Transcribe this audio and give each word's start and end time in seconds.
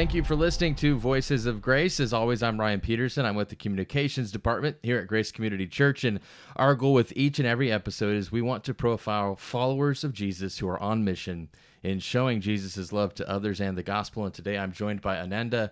Thank 0.00 0.14
you 0.14 0.24
for 0.24 0.34
listening 0.34 0.76
to 0.76 0.96
Voices 0.96 1.44
of 1.44 1.60
Grace. 1.60 2.00
As 2.00 2.14
always, 2.14 2.42
I'm 2.42 2.58
Ryan 2.58 2.80
Peterson. 2.80 3.26
I'm 3.26 3.34
with 3.34 3.50
the 3.50 3.54
Communications 3.54 4.32
Department 4.32 4.78
here 4.82 4.98
at 4.98 5.06
Grace 5.06 5.30
Community 5.30 5.66
Church. 5.66 6.04
And 6.04 6.20
our 6.56 6.74
goal 6.74 6.94
with 6.94 7.12
each 7.14 7.38
and 7.38 7.46
every 7.46 7.70
episode 7.70 8.16
is 8.16 8.32
we 8.32 8.40
want 8.40 8.64
to 8.64 8.72
profile 8.72 9.36
followers 9.36 10.02
of 10.02 10.14
Jesus 10.14 10.56
who 10.56 10.66
are 10.68 10.82
on 10.82 11.04
mission 11.04 11.50
in 11.82 11.98
showing 11.98 12.40
Jesus' 12.40 12.94
love 12.94 13.12
to 13.16 13.28
others 13.28 13.60
and 13.60 13.76
the 13.76 13.82
gospel. 13.82 14.24
And 14.24 14.32
today 14.32 14.56
I'm 14.56 14.72
joined 14.72 15.02
by 15.02 15.18
Ananda 15.18 15.70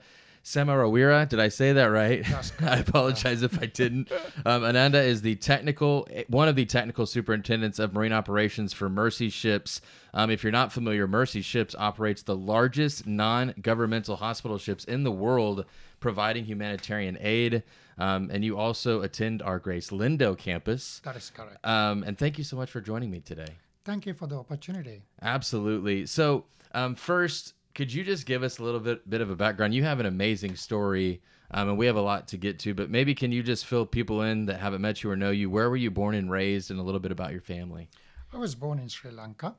Samaraweera. 0.48 1.28
Did 1.28 1.40
I 1.40 1.48
say 1.48 1.74
that 1.74 1.86
right? 1.86 2.24
I 2.62 2.78
apologize 2.78 3.42
if 3.42 3.60
I 3.60 3.66
didn't. 3.66 4.10
Um, 4.46 4.64
Ananda 4.64 4.98
is 5.02 5.20
the 5.20 5.34
technical, 5.36 6.08
one 6.28 6.48
of 6.48 6.56
the 6.56 6.64
technical 6.64 7.04
superintendents 7.04 7.78
of 7.78 7.92
marine 7.92 8.14
operations 8.14 8.72
for 8.72 8.88
Mercy 8.88 9.28
Ships. 9.28 9.82
Um, 10.14 10.30
if 10.30 10.42
you're 10.42 10.50
not 10.50 10.72
familiar, 10.72 11.06
Mercy 11.06 11.42
Ships 11.42 11.74
operates 11.78 12.22
the 12.22 12.34
largest 12.34 13.06
non-governmental 13.06 14.16
hospital 14.16 14.56
ships 14.56 14.84
in 14.84 15.04
the 15.04 15.12
world, 15.12 15.66
providing 16.00 16.46
humanitarian 16.46 17.18
aid. 17.20 17.62
Um, 17.98 18.30
and 18.32 18.42
you 18.42 18.56
also 18.56 19.02
attend 19.02 19.42
our 19.42 19.58
Grace 19.58 19.90
Lindale 19.90 20.38
campus. 20.38 21.02
That 21.04 21.16
is 21.16 21.30
correct. 21.30 21.64
Um, 21.66 22.04
and 22.04 22.16
thank 22.16 22.38
you 22.38 22.44
so 22.44 22.56
much 22.56 22.70
for 22.70 22.80
joining 22.80 23.10
me 23.10 23.20
today. 23.20 23.56
Thank 23.84 24.06
you 24.06 24.14
for 24.14 24.26
the 24.26 24.36
opportunity. 24.36 25.02
Absolutely. 25.20 26.06
So, 26.06 26.46
um, 26.72 26.94
first, 26.94 27.52
could 27.78 27.92
you 27.92 28.02
just 28.02 28.26
give 28.26 28.42
us 28.42 28.58
a 28.58 28.64
little 28.64 28.80
bit 28.80 29.08
bit 29.08 29.20
of 29.20 29.30
a 29.30 29.36
background? 29.36 29.72
You 29.72 29.84
have 29.84 30.00
an 30.00 30.06
amazing 30.06 30.56
story, 30.56 31.22
um, 31.52 31.68
and 31.68 31.78
we 31.78 31.86
have 31.86 31.94
a 31.94 32.00
lot 32.00 32.26
to 32.28 32.36
get 32.36 32.58
to. 32.58 32.74
But 32.74 32.90
maybe 32.90 33.14
can 33.14 33.30
you 33.30 33.40
just 33.40 33.66
fill 33.66 33.86
people 33.86 34.22
in 34.22 34.46
that 34.46 34.58
haven't 34.58 34.80
met 34.80 35.04
you 35.04 35.10
or 35.10 35.16
know 35.16 35.30
you? 35.30 35.48
Where 35.48 35.70
were 35.70 35.76
you 35.76 35.92
born 35.92 36.16
and 36.16 36.28
raised, 36.28 36.72
and 36.72 36.80
a 36.80 36.82
little 36.82 36.98
bit 36.98 37.12
about 37.12 37.30
your 37.30 37.40
family? 37.40 37.88
I 38.32 38.36
was 38.36 38.56
born 38.56 38.80
in 38.80 38.88
Sri 38.88 39.12
Lanka, 39.12 39.54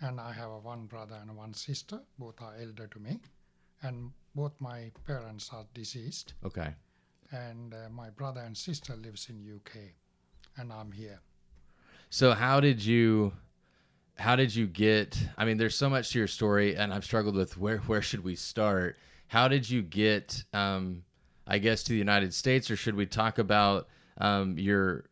and 0.00 0.20
I 0.20 0.32
have 0.32 0.50
a 0.50 0.60
one 0.60 0.86
brother 0.86 1.18
and 1.20 1.36
one 1.36 1.52
sister. 1.52 1.98
Both 2.16 2.40
are 2.40 2.54
elder 2.60 2.86
to 2.86 2.98
me, 3.00 3.18
and 3.82 4.12
both 4.36 4.52
my 4.60 4.92
parents 5.04 5.50
are 5.52 5.66
deceased. 5.74 6.34
Okay. 6.44 6.72
And 7.32 7.74
uh, 7.74 7.88
my 7.90 8.10
brother 8.10 8.42
and 8.42 8.56
sister 8.56 8.94
lives 8.94 9.28
in 9.28 9.52
UK, 9.56 9.96
and 10.58 10.72
I'm 10.72 10.92
here. 10.92 11.18
So 12.08 12.34
how 12.34 12.60
did 12.60 12.84
you 12.84 13.32
how 14.22 14.36
did 14.36 14.54
you 14.54 14.68
get 14.68 15.18
I 15.36 15.44
mean 15.44 15.56
there's 15.56 15.74
so 15.74 15.90
much 15.90 16.12
to 16.12 16.18
your 16.18 16.28
story 16.28 16.76
and 16.76 16.94
I've 16.94 17.04
struggled 17.04 17.34
with 17.34 17.58
where 17.58 17.78
where 17.88 18.00
should 18.00 18.22
we 18.22 18.36
start? 18.36 18.96
How 19.26 19.48
did 19.48 19.68
you 19.68 19.82
get 19.82 20.44
um 20.52 21.02
I 21.46 21.58
guess 21.58 21.82
to 21.84 21.92
the 21.92 21.98
United 21.98 22.32
States 22.32 22.70
or 22.70 22.76
should 22.76 22.94
we 22.94 23.04
talk 23.04 23.38
about 23.38 23.88
um 24.18 24.56
your 24.58 25.06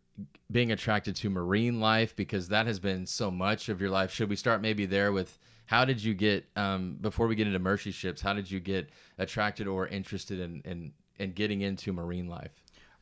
being 0.53 0.71
attracted 0.71 1.17
to 1.17 1.31
marine 1.31 1.81
life 1.81 2.15
because 2.15 2.49
that 2.49 2.67
has 2.67 2.79
been 2.79 3.07
so 3.07 3.31
much 3.31 3.69
of 3.69 3.81
your 3.81 3.91
life. 3.91 4.13
Should 4.13 4.29
we 4.29 4.37
start 4.37 4.61
maybe 4.61 4.87
there 4.87 5.13
with 5.13 5.39
how 5.67 5.85
did 5.85 6.03
you 6.03 6.15
get 6.15 6.45
um, 6.57 6.97
before 7.01 7.27
we 7.27 7.35
get 7.35 7.47
into 7.47 7.59
mercy 7.59 7.91
ships 7.91 8.21
how 8.21 8.33
did 8.33 8.49
you 8.51 8.61
get 8.61 8.91
attracted 9.19 9.67
or 9.67 9.89
interested 9.89 10.39
in, 10.41 10.61
in 10.65 10.93
in 11.19 11.33
getting 11.33 11.61
into 11.63 11.93
marine 11.93 12.29
life 12.29 12.53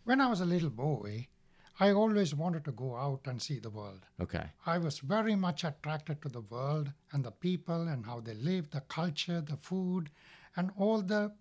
When 0.05 0.21
I 0.23 0.29
was 0.29 0.41
a 0.41 0.47
little 0.47 0.71
boy, 0.71 1.29
I 1.81 1.93
always 1.93 2.35
wanted 2.35 2.65
to 2.65 2.73
go 2.73 2.97
out 2.97 3.21
and 3.27 3.41
see 3.41 3.59
the 3.61 3.71
world. 3.71 4.07
okay 4.21 4.47
I 4.67 4.79
was 4.79 4.99
very 4.99 5.37
much 5.37 5.65
attracted 5.65 6.21
to 6.23 6.29
the 6.29 6.41
world 6.41 6.93
and 7.13 7.25
the 7.25 7.31
people 7.31 7.89
and 7.89 8.05
how 8.07 8.21
they 8.21 8.35
live, 8.35 8.71
the 8.71 8.81
culture, 8.81 9.41
the 9.41 9.57
food, 9.57 10.11
and 10.57 10.71
all 10.77 11.03
the 11.03 11.33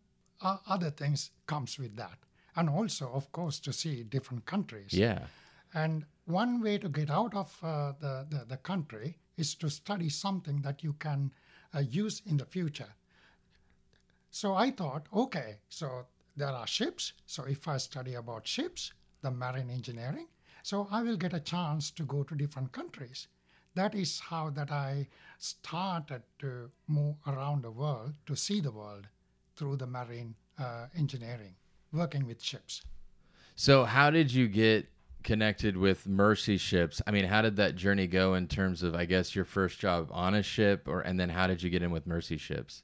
uh, 0.42 0.58
other 0.68 0.92
things 0.92 1.32
comes 1.46 1.80
with 1.80 1.96
that. 1.96 2.20
And 2.56 2.70
also, 2.70 3.12
of 3.14 3.32
course, 3.32 3.60
to 3.62 3.74
see 3.74 4.04
different 4.04 4.46
countries. 4.46 4.94
yeah 4.94 5.26
And 5.74 6.06
one 6.26 6.62
way 6.62 6.78
to 6.78 6.90
get 6.90 7.10
out 7.10 7.34
of 7.36 7.58
uh, 7.64 7.94
the, 8.00 8.26
the, 8.30 8.46
the 8.48 8.58
country 8.58 9.18
is 9.38 9.56
to 9.56 9.70
study 9.70 10.10
something 10.10 10.62
that 10.62 10.84
you 10.84 10.94
can 10.94 11.32
uh, 11.74 11.80
use 11.80 12.22
in 12.26 12.38
the 12.38 12.46
future. 12.46 12.94
So 14.32 14.54
I 14.54 14.72
thought, 14.72 15.08
okay, 15.14 15.58
so 15.70 16.06
there 16.36 16.50
are 16.50 16.68
ships. 16.68 17.14
So 17.26 17.44
if 17.44 17.68
I 17.68 17.78
study 17.78 18.16
about 18.16 18.48
ships, 18.48 18.94
the 19.22 19.32
marine 19.32 19.70
engineering, 19.70 20.28
so 20.68 20.86
I 20.92 21.02
will 21.02 21.16
get 21.16 21.34
a 21.34 21.40
chance 21.40 21.92
to 21.92 22.04
go 22.04 22.24
to 22.24 22.36
different 22.36 22.74
countries. 22.74 23.30
That 23.76 23.96
is 23.96 24.20
how 24.20 24.50
that 24.50 24.70
I 24.70 25.08
started 25.38 26.24
to 26.40 26.70
move 26.88 27.16
around 27.26 27.64
the 27.64 27.72
world 27.72 28.16
to 28.26 28.36
see 28.36 28.60
the 28.60 28.72
world 28.72 29.08
through 29.56 29.78
the 29.78 29.88
marine 29.88 30.36
uh, 30.60 30.88
engineering, 30.98 31.56
working 31.94 32.28
with 32.28 32.44
ships. 32.44 32.82
So, 33.56 33.86
how 33.86 34.10
did 34.10 34.34
you 34.34 34.50
get 34.50 34.90
connected 35.24 35.78
with 35.78 36.06
Mercy 36.06 36.58
Ships? 36.58 37.02
I 37.08 37.12
mean, 37.12 37.24
how 37.24 37.42
did 37.42 37.56
that 37.56 37.78
journey 37.78 38.08
go 38.08 38.34
in 38.34 38.48
terms 38.48 38.84
of, 38.84 38.94
I 38.94 39.06
guess, 39.06 39.36
your 39.36 39.46
first 39.46 39.80
job 39.80 40.10
on 40.12 40.36
a 40.36 40.44
ship, 40.44 40.86
or 40.90 41.00
and 41.00 41.18
then 41.18 41.30
how 41.30 41.48
did 41.48 41.64
you 41.64 41.70
get 41.70 41.82
in 41.82 41.92
with 41.92 42.06
Mercy 42.06 42.38
Ships? 42.38 42.84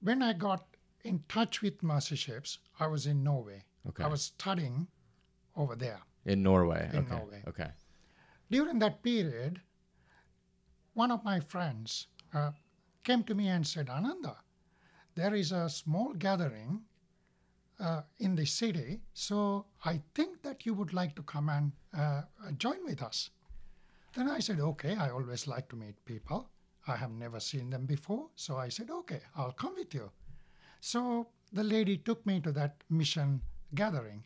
when 0.00 0.22
I 0.22 0.32
got 0.32 0.64
in 1.04 1.22
touch 1.28 1.62
with 1.62 1.84
Mercy 1.84 2.16
Ships, 2.16 2.58
I 2.80 2.88
was 2.88 3.06
in 3.06 3.22
Norway. 3.22 3.62
Okay. 3.88 4.02
I 4.02 4.08
was 4.08 4.22
studying 4.22 4.88
over 5.56 5.76
there. 5.76 6.00
In 6.24 6.42
Norway. 6.42 6.88
In 6.92 7.00
okay. 7.00 7.16
Norway. 7.16 7.42
Okay. 7.48 7.70
During 8.50 8.78
that 8.80 9.02
period, 9.02 9.60
one 10.94 11.10
of 11.10 11.24
my 11.24 11.40
friends 11.40 12.06
uh, 12.34 12.52
came 13.04 13.22
to 13.24 13.34
me 13.34 13.48
and 13.48 13.66
said, 13.66 13.88
Ananda, 13.88 14.36
there 15.14 15.34
is 15.34 15.52
a 15.52 15.68
small 15.68 16.12
gathering 16.14 16.82
uh, 17.80 18.02
in 18.18 18.36
the 18.36 18.46
city, 18.46 19.00
so 19.12 19.66
I 19.84 20.00
think 20.14 20.42
that 20.42 20.64
you 20.64 20.74
would 20.74 20.92
like 20.92 21.16
to 21.16 21.22
come 21.22 21.48
and 21.48 21.72
uh, 21.96 22.22
join 22.58 22.84
with 22.84 23.02
us. 23.02 23.30
Then 24.14 24.28
I 24.28 24.40
said, 24.40 24.60
okay, 24.60 24.94
I 24.96 25.10
always 25.10 25.46
like 25.46 25.68
to 25.70 25.76
meet 25.76 26.04
people. 26.04 26.48
I 26.86 26.96
have 26.96 27.12
never 27.12 27.40
seen 27.40 27.70
them 27.70 27.86
before, 27.86 28.28
so 28.36 28.56
I 28.56 28.68
said, 28.68 28.90
okay, 28.90 29.20
I'll 29.36 29.52
come 29.52 29.74
with 29.76 29.94
you. 29.94 30.10
So 30.80 31.28
the 31.52 31.64
lady 31.64 31.96
took 31.96 32.24
me 32.26 32.40
to 32.40 32.52
that 32.52 32.76
mission 32.90 33.40
gathering. 33.74 34.24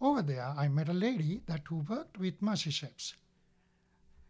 Over 0.00 0.22
there, 0.22 0.54
I 0.56 0.68
met 0.68 0.88
a 0.88 0.94
lady 0.94 1.42
that 1.46 1.62
who 1.68 1.76
worked 1.76 2.18
with 2.18 2.42
Mercy 2.42 2.70
Ships. 2.70 3.14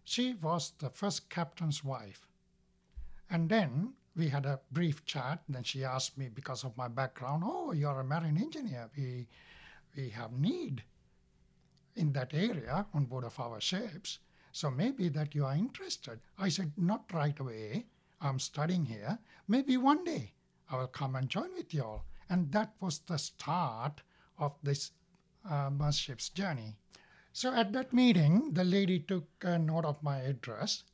She 0.04 0.34
was 0.34 0.72
the 0.78 0.90
first 0.90 1.28
captain's 1.28 1.82
wife. 1.82 2.28
And 3.28 3.48
then 3.48 3.94
we 4.14 4.28
had 4.28 4.46
a 4.46 4.60
brief 4.70 5.04
chat. 5.04 5.42
Then 5.48 5.64
she 5.64 5.84
asked 5.84 6.16
me, 6.16 6.28
because 6.32 6.62
of 6.62 6.76
my 6.76 6.86
background, 6.86 7.42
oh, 7.44 7.72
you're 7.72 8.00
a 8.00 8.04
marine 8.04 8.38
engineer. 8.38 8.88
We, 8.96 9.26
we 9.96 10.10
have 10.10 10.32
need 10.32 10.84
in 11.96 12.12
that 12.12 12.32
area 12.32 12.86
on 12.94 13.06
board 13.06 13.24
of 13.24 13.38
our 13.40 13.60
ships. 13.60 14.20
So 14.52 14.70
maybe 14.70 15.08
that 15.10 15.34
you 15.34 15.44
are 15.44 15.54
interested. 15.54 16.20
I 16.38 16.48
said, 16.48 16.72
not 16.76 17.12
right 17.12 17.38
away. 17.38 17.86
I'm 18.20 18.38
studying 18.38 18.84
here. 18.84 19.18
Maybe 19.48 19.76
one 19.76 20.04
day 20.04 20.32
I 20.70 20.76
will 20.76 20.86
come 20.86 21.16
and 21.16 21.28
join 21.28 21.52
with 21.54 21.74
you 21.74 21.82
all. 21.82 22.04
And 22.30 22.52
that 22.52 22.72
was 22.80 23.00
the 23.00 23.18
start 23.18 24.02
of 24.38 24.54
this 24.62 24.92
uh, 25.50 25.70
Mercy 25.70 25.98
Ships 26.04 26.28
journey. 26.30 26.74
So 27.32 27.52
at 27.54 27.72
that 27.72 27.92
meeting, 27.92 28.52
the 28.54 28.64
lady 28.64 28.98
took 29.00 29.24
a 29.42 29.58
note 29.58 29.84
of 29.84 30.02
my 30.02 30.18
address 30.20 30.84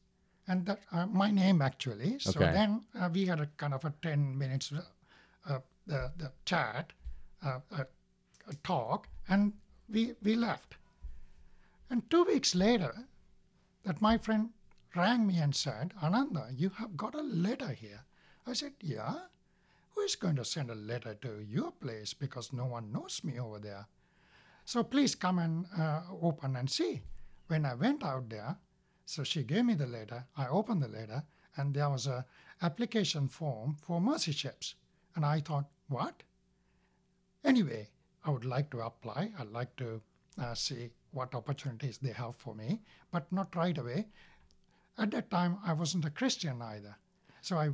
and 0.48 0.66
that 0.66 0.80
uh, 0.92 1.06
my 1.06 1.30
name 1.30 1.62
actually. 1.62 2.18
So 2.18 2.40
Okay. 2.40 2.52
then 2.52 2.84
uh, 2.98 3.08
we 3.12 3.26
had 3.26 3.40
a 3.40 3.46
kind 3.56 3.74
of 3.74 3.84
a 3.84 3.92
10 4.02 4.36
minutes 4.36 4.72
uh, 5.46 5.58
the, 5.86 6.12
the 6.16 6.32
chat, 6.44 6.92
uh, 7.44 7.60
a, 7.70 7.86
a 8.48 8.54
talk, 8.62 9.08
and 9.28 9.52
we, 9.88 10.14
we 10.22 10.34
left. 10.36 10.76
And 11.90 12.08
two 12.10 12.24
weeks 12.24 12.54
later, 12.54 13.06
that 13.84 14.00
my 14.00 14.18
friend 14.18 14.50
rang 14.96 15.26
me 15.26 15.38
and 15.38 15.54
said, 15.54 15.94
Ananda, 16.02 16.48
you 16.52 16.70
have 16.70 16.96
got 16.96 17.14
a 17.14 17.22
letter 17.22 17.72
here. 17.72 18.04
I 18.46 18.52
said, 18.54 18.72
Yeah. 18.80 19.14
Who 19.94 20.00
is 20.02 20.16
going 20.16 20.36
to 20.36 20.44
send 20.44 20.70
a 20.70 20.74
letter 20.74 21.14
to 21.14 21.44
your 21.46 21.70
place 21.72 22.14
because 22.14 22.52
no 22.52 22.64
one 22.64 22.92
knows 22.92 23.22
me 23.22 23.38
over 23.38 23.58
there? 23.58 23.86
So 24.64 24.82
please 24.84 25.14
come 25.14 25.38
and 25.38 25.66
uh, 25.78 26.02
open 26.20 26.56
and 26.56 26.70
see. 26.70 27.02
When 27.48 27.66
I 27.66 27.74
went 27.74 28.02
out 28.04 28.28
there, 28.30 28.56
so 29.04 29.24
she 29.24 29.42
gave 29.42 29.64
me 29.64 29.74
the 29.74 29.86
letter. 29.86 30.24
I 30.36 30.48
opened 30.48 30.82
the 30.82 30.88
letter, 30.88 31.22
and 31.56 31.74
there 31.74 31.90
was 31.90 32.06
a 32.06 32.24
application 32.62 33.28
form 33.28 33.76
for 33.84 34.00
Mercy 34.00 34.32
Ships. 34.32 34.74
And 35.16 35.24
I 35.26 35.40
thought, 35.40 35.66
what? 35.88 36.22
Anyway, 37.44 37.88
I 38.24 38.30
would 38.30 38.44
like 38.44 38.70
to 38.70 38.80
apply. 38.80 39.32
I'd 39.38 39.50
like 39.50 39.74
to 39.76 40.00
uh, 40.40 40.54
see 40.54 40.90
what 41.10 41.34
opportunities 41.34 41.98
they 41.98 42.12
have 42.12 42.36
for 42.36 42.54
me, 42.54 42.80
but 43.10 43.30
not 43.32 43.54
right 43.56 43.76
away. 43.76 44.06
At 44.96 45.10
that 45.10 45.30
time, 45.30 45.58
I 45.66 45.72
wasn't 45.72 46.04
a 46.04 46.10
Christian 46.10 46.62
either. 46.62 46.96
So 47.42 47.58
I, 47.58 47.70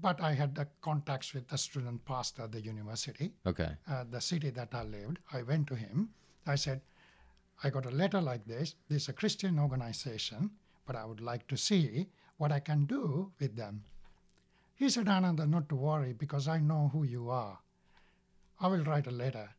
but 0.00 0.20
I 0.20 0.32
had 0.32 0.54
the 0.54 0.66
contacts 0.80 1.34
with 1.34 1.46
the 1.48 1.58
student 1.58 2.04
pastor 2.04 2.44
at 2.44 2.52
the 2.52 2.60
university 2.60 3.34
Okay. 3.46 3.76
uh, 3.88 4.04
the 4.10 4.20
city 4.20 4.50
that 4.50 4.70
I 4.74 4.82
lived, 4.84 5.18
I 5.32 5.42
went 5.42 5.66
to 5.68 5.76
him. 5.76 6.08
I 6.46 6.54
said, 6.54 6.80
I 7.62 7.70
got 7.70 7.86
a 7.86 7.90
letter 7.90 8.20
like 8.20 8.46
this. 8.46 8.74
This 8.88 9.02
is 9.02 9.08
a 9.08 9.12
Christian 9.12 9.58
organization, 9.58 10.50
but 10.86 10.96
I 10.96 11.04
would 11.04 11.20
like 11.20 11.46
to 11.48 11.56
see 11.56 12.08
what 12.38 12.52
I 12.52 12.60
can 12.60 12.86
do 12.86 13.32
with 13.38 13.56
them. 13.56 13.84
He 14.74 14.88
said, 14.88 15.08
Ananda, 15.08 15.46
not 15.46 15.68
to 15.68 15.76
worry 15.76 16.14
because 16.14 16.48
I 16.48 16.58
know 16.58 16.90
who 16.92 17.04
you 17.04 17.28
are. 17.28 17.58
I 18.60 18.68
will 18.68 18.84
write 18.84 19.06
a 19.06 19.10
letter 19.10 19.50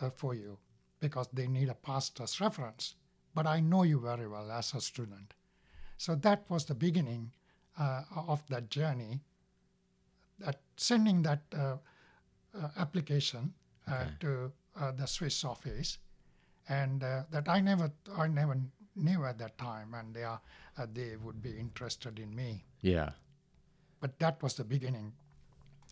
uh, 0.00 0.10
for 0.10 0.34
you 0.34 0.58
because 1.00 1.28
they 1.32 1.48
need 1.48 1.68
a 1.68 1.74
pastor's 1.74 2.40
reference, 2.40 2.94
but 3.34 3.46
I 3.46 3.60
know 3.60 3.82
you 3.82 4.00
very 4.00 4.28
well 4.28 4.50
as 4.50 4.72
a 4.74 4.80
student. 4.80 5.34
So 5.96 6.14
that 6.16 6.48
was 6.48 6.64
the 6.64 6.74
beginning 6.74 7.32
uh, 7.78 8.02
of 8.28 8.46
that 8.48 8.70
journey 8.70 9.20
that 10.38 10.60
sending 10.76 11.22
that 11.22 11.42
uh, 11.56 11.76
uh, 12.56 12.68
application 12.78 13.52
uh, 13.88 14.04
to 14.20 14.52
uh, 14.80 14.92
the 14.92 15.06
Swiss 15.06 15.44
office, 15.44 15.98
and 16.68 17.02
uh, 17.02 17.22
that 17.30 17.48
I 17.48 17.60
never 17.60 17.90
I 18.16 18.28
never 18.28 18.58
knew 18.96 19.24
at 19.24 19.38
that 19.38 19.58
time, 19.58 19.94
and 19.94 20.14
they 20.14 20.24
are 20.24 20.40
uh, 20.78 20.86
they 20.92 21.16
would 21.22 21.42
be 21.42 21.50
interested 21.50 22.18
in 22.18 22.34
me. 22.34 22.64
Yeah. 22.80 23.10
But 24.00 24.18
that 24.18 24.42
was 24.42 24.54
the 24.54 24.64
beginning. 24.64 25.12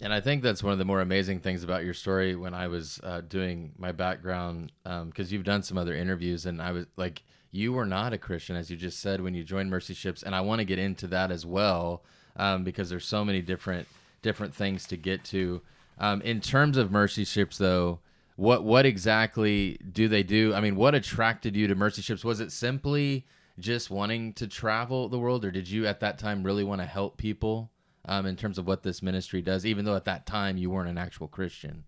And 0.00 0.12
I 0.12 0.20
think 0.20 0.42
that's 0.42 0.62
one 0.62 0.72
of 0.72 0.78
the 0.78 0.84
more 0.84 1.00
amazing 1.00 1.40
things 1.40 1.62
about 1.62 1.84
your 1.84 1.94
story 1.94 2.34
when 2.34 2.54
I 2.54 2.66
was 2.66 3.00
uh, 3.04 3.20
doing 3.20 3.72
my 3.78 3.92
background, 3.92 4.72
because 4.84 5.32
you've 5.32 5.44
done 5.44 5.62
some 5.62 5.78
other 5.78 5.94
interviews, 5.94 6.44
and 6.44 6.60
I 6.60 6.72
was 6.72 6.86
like, 6.96 7.22
you 7.52 7.72
were 7.72 7.86
not 7.86 8.12
a 8.12 8.18
Christian, 8.18 8.56
as 8.56 8.70
you 8.70 8.76
just 8.76 8.98
said, 8.98 9.20
when 9.20 9.34
you 9.34 9.44
joined 9.44 9.70
Mercy 9.70 9.94
Ships, 9.94 10.22
and 10.22 10.34
I 10.34 10.40
want 10.40 10.58
to 10.58 10.64
get 10.64 10.78
into 10.78 11.06
that 11.08 11.30
as 11.30 11.46
well, 11.46 12.02
um, 12.36 12.64
because 12.64 12.90
there's 12.90 13.04
so 13.04 13.24
many 13.24 13.42
different 13.42 13.86
different 14.22 14.54
things 14.54 14.86
to 14.86 14.96
get 14.96 15.22
to. 15.24 15.60
Um, 15.98 16.22
in 16.22 16.40
terms 16.40 16.76
of 16.76 16.90
Mercy 16.90 17.24
Ships, 17.24 17.58
though, 17.58 18.00
what 18.42 18.64
what 18.64 18.86
exactly 18.86 19.78
do 19.92 20.08
they 20.08 20.22
do? 20.22 20.54
I 20.54 20.60
mean, 20.60 20.76
what 20.76 20.94
attracted 20.94 21.56
you 21.56 21.66
to 21.68 21.74
Mercy 21.74 22.02
Ships? 22.02 22.24
Was 22.24 22.40
it 22.40 22.52
simply 22.52 23.26
just 23.58 23.90
wanting 23.90 24.32
to 24.34 24.46
travel 24.46 25.08
the 25.08 25.18
world, 25.18 25.44
or 25.44 25.50
did 25.50 25.68
you 25.68 25.86
at 25.86 26.00
that 26.00 26.18
time 26.18 26.42
really 26.42 26.64
want 26.64 26.80
to 26.80 26.86
help 26.86 27.16
people? 27.16 27.72
um, 28.04 28.26
in 28.26 28.36
terms 28.36 28.58
of 28.58 28.66
what 28.66 28.82
this 28.82 29.02
ministry 29.02 29.42
does, 29.42 29.64
even 29.64 29.84
though 29.84 29.96
at 29.96 30.04
that 30.04 30.26
time 30.26 30.56
you 30.56 30.70
weren't 30.70 30.88
an 30.88 30.98
actual 30.98 31.28
Christian. 31.28 31.84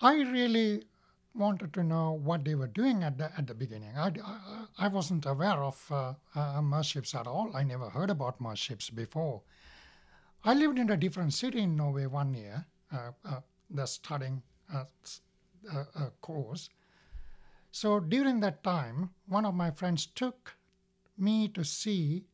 I 0.00 0.14
really 0.14 0.84
wanted 1.34 1.72
to 1.74 1.84
know 1.84 2.12
what 2.12 2.44
they 2.44 2.54
were 2.54 2.66
doing 2.66 3.02
at 3.02 3.18
the 3.18 3.30
at 3.36 3.46
the 3.46 3.54
beginning. 3.54 3.96
I, 3.96 4.12
I, 4.24 4.64
I 4.78 4.88
wasn't 4.88 5.26
aware 5.26 5.62
of 5.62 5.80
uh, 5.90 6.14
uh, 6.34 6.62
Mercy 6.62 6.92
Ships 6.92 7.14
at 7.14 7.26
all. 7.26 7.50
I 7.54 7.62
never 7.62 7.90
heard 7.90 8.10
about 8.10 8.40
Mercy 8.40 8.62
Ships 8.68 8.90
before. 8.90 9.42
I 10.44 10.54
lived 10.54 10.78
in 10.78 10.90
a 10.90 10.96
different 10.96 11.34
city 11.34 11.60
in 11.60 11.76
Norway 11.76 12.06
one 12.06 12.34
year, 12.34 12.66
uh, 12.92 13.10
uh, 13.24 13.40
the 13.70 13.86
studying 13.86 14.42
uh, 14.72 14.84
uh, 15.72 16.10
course. 16.20 16.70
So 17.70 18.00
during 18.00 18.40
that 18.40 18.62
time, 18.62 19.10
one 19.26 19.44
of 19.44 19.54
my 19.54 19.70
friends 19.70 20.06
took 20.06 20.56
me 21.16 21.48
to 21.48 21.64
see 21.64 22.24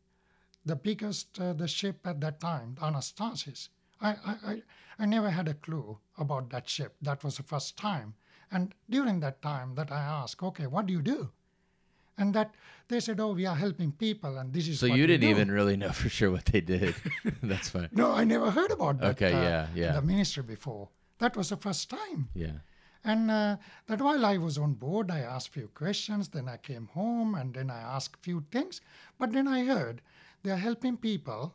the 0.65 0.77
biggest 0.77 1.41
uh, 1.41 1.53
the 1.53 1.69
ship 1.69 2.07
at 2.07 2.21
that 2.21 2.41
time, 2.41 2.77
the 2.77 2.87
Anastasis. 2.87 3.69
I, 4.01 4.11
I, 4.11 4.37
I, 4.47 4.63
I 4.99 5.07
never 5.07 5.31
had 5.31 5.49
a 5.49 5.55
clue 5.55 5.99
about 6.19 6.51
that 6.51 6.69
ship. 6.69 6.97
That 7.03 7.25
was 7.25 7.37
the 7.37 7.43
first 7.43 7.77
time. 7.77 8.15
And 8.51 8.75
during 8.89 9.21
that 9.21 9.43
time 9.43 9.75
that 9.75 9.91
I 9.91 10.01
asked, 10.01 10.43
okay, 10.43 10.67
what 10.67 10.87
do 10.87 10.93
you 10.93 11.03
do? 11.03 11.31
And 12.17 12.33
that 12.35 12.55
they 12.87 13.01
said, 13.01 13.19
oh, 13.19 13.33
we 13.33 13.47
are 13.47 13.57
helping 13.57 13.91
people 13.91 14.39
and 14.39 14.53
this 14.53 14.69
is 14.69 14.79
So 14.79 14.87
you 14.87 15.07
didn't 15.07 15.23
do." 15.23 15.29
even 15.29 15.51
really 15.51 15.77
know 15.77 15.91
for 15.91 16.09
sure 16.09 16.31
what 16.31 16.45
they 16.47 16.61
did. 16.61 16.95
That's 17.43 17.71
fine. 17.71 17.89
No, 17.93 18.13
I 18.13 18.25
never 18.25 18.51
heard 18.51 18.71
about 18.71 19.01
that. 19.01 19.11
Okay, 19.13 19.33
uh, 19.33 19.43
yeah, 19.43 19.67
yeah. 19.75 19.93
The 19.93 20.03
ministry 20.03 20.45
before. 20.45 20.89
That 21.19 21.37
was 21.37 21.49
the 21.51 21.57
first 21.57 21.91
time. 21.91 22.29
Yeah. 22.35 22.59
And 23.05 23.31
uh, 23.31 23.57
that 23.87 24.01
while 24.01 24.25
I 24.25 24.39
was 24.39 24.57
on 24.57 24.75
board, 24.75 25.11
I 25.11 25.21
asked 25.21 25.51
few 25.51 25.69
questions. 25.69 26.29
Then 26.29 26.49
I 26.49 26.57
came 26.57 26.87
home 26.87 27.35
and 27.35 27.53
then 27.55 27.71
I 27.71 27.81
asked 27.81 28.23
few 28.23 28.45
things. 28.51 28.81
But 29.19 29.33
then 29.33 29.47
I 29.47 29.65
heard 29.65 30.01
they're 30.43 30.57
helping 30.57 30.97
people, 30.97 31.55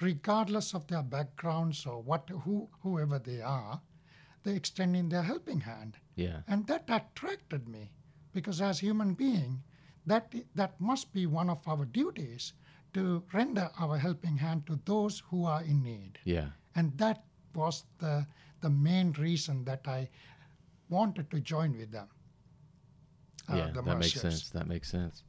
regardless 0.00 0.74
of 0.74 0.86
their 0.86 1.02
backgrounds 1.02 1.84
or 1.86 2.00
what, 2.02 2.28
who, 2.44 2.68
whoever 2.82 3.18
they 3.18 3.40
are. 3.40 3.80
They're 4.44 4.54
extending 4.54 5.08
their 5.08 5.22
helping 5.24 5.60
hand, 5.60 5.96
Yeah. 6.14 6.42
and 6.46 6.66
that 6.68 6.84
attracted 6.88 7.68
me 7.68 7.90
because 8.32 8.60
as 8.62 8.78
human 8.78 9.14
being, 9.14 9.62
that 10.06 10.32
that 10.54 10.80
must 10.80 11.12
be 11.12 11.26
one 11.26 11.50
of 11.50 11.66
our 11.66 11.84
duties 11.84 12.52
to 12.94 13.24
render 13.32 13.68
our 13.78 13.98
helping 13.98 14.36
hand 14.38 14.66
to 14.68 14.78
those 14.84 15.22
who 15.28 15.44
are 15.44 15.62
in 15.62 15.82
need 15.82 16.18
Yeah. 16.24 16.50
and 16.74 16.96
that 16.98 17.24
was 17.54 17.84
the 17.98 18.26
the 18.60 18.70
main 18.70 19.12
reason 19.12 19.64
that 19.64 19.86
I 19.86 20.08
wanted 20.88 21.30
to 21.30 21.40
join 21.40 21.76
with 21.76 21.92
them. 21.92 22.08
uh, 23.48 23.56
yeah. 23.56 23.70
the 23.72 23.82
That 23.82 23.98
makes 23.98 24.20
sense. 24.20 24.50
That 24.50 24.66
makes 24.66 24.90
sense. 24.90 25.22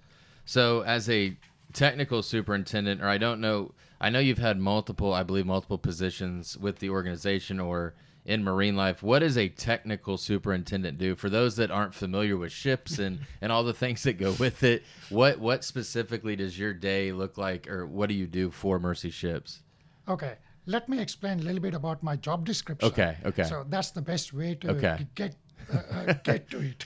So 0.46 0.82
as 0.82 1.10
a 1.10 1.38
technical 1.74 2.24
superintendent, 2.24 3.02
or 3.02 3.08
I 3.08 3.18
don't 3.18 3.40
know, 3.40 3.74
I 4.02 4.10
know 4.10 4.20
you've 4.20 4.40
had 4.40 4.58
multiple, 4.60 5.14
I 5.14 5.24
believe, 5.24 5.46
multiple 5.46 5.78
positions 5.78 6.58
with 6.58 6.80
the 6.80 6.90
organization 6.90 7.60
or 7.60 7.94
in 8.26 8.44
marine 8.44 8.76
life. 8.76 9.02
What 9.04 9.20
does 9.20 9.38
a 9.38 9.50
technical 9.50 10.18
superintendent 10.18 10.98
do? 10.98 11.16
For 11.16 11.30
those 11.30 11.56
that 11.58 11.72
aren't 11.72 11.94
familiar 11.94 12.38
with 12.38 12.52
ships 12.52 13.00
and, 13.00 13.22
and 13.42 13.52
all 13.52 13.64
the 13.64 13.74
things 13.74 14.04
that 14.04 14.14
go 14.14 14.34
with 14.34 14.64
it, 14.64 14.84
what 15.10 15.40
what 15.40 15.64
specifically 15.64 16.36
does 16.36 16.58
your 16.58 16.74
day 16.74 17.12
look 17.12 17.38
like, 17.38 17.70
or 17.70 17.86
what 17.86 18.10
do 18.10 18.16
you 18.16 18.28
do 18.28 18.52
for 18.52 18.80
Mercy 18.80 19.10
Ships? 19.10 19.62
Okay, 20.08 20.36
let 20.70 20.88
me 20.88 21.00
explain 21.00 21.40
a 21.40 21.44
little 21.44 21.60
bit 21.60 21.74
about 21.74 22.04
my 22.04 22.16
job 22.16 22.46
description. 22.46 22.88
Okay, 22.90 23.18
okay. 23.26 23.44
So 23.44 23.66
that's 23.68 23.90
the 23.92 24.02
best 24.02 24.34
way 24.34 24.56
to, 24.56 24.70
Okay. 24.72 24.98
to 24.98 25.04
get 25.16 25.36
uh, 25.74 25.78
uh, 25.92 26.14
get 26.24 26.50
to 26.52 26.60
it. 26.60 26.86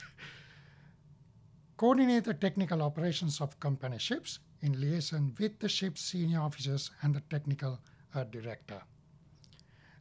Coordinate 1.76 2.24
the 2.24 2.34
technical 2.34 2.80
operations 2.82 3.40
of 3.40 3.58
company 3.60 3.98
ships 3.98 4.38
in 4.62 4.80
liaison 4.80 5.34
with 5.38 5.58
the 5.58 5.68
ship's 5.68 6.00
senior 6.00 6.40
officers 6.40 6.90
and 7.02 7.14
the 7.14 7.20
technical 7.28 7.78
uh, 8.14 8.24
director. 8.24 8.80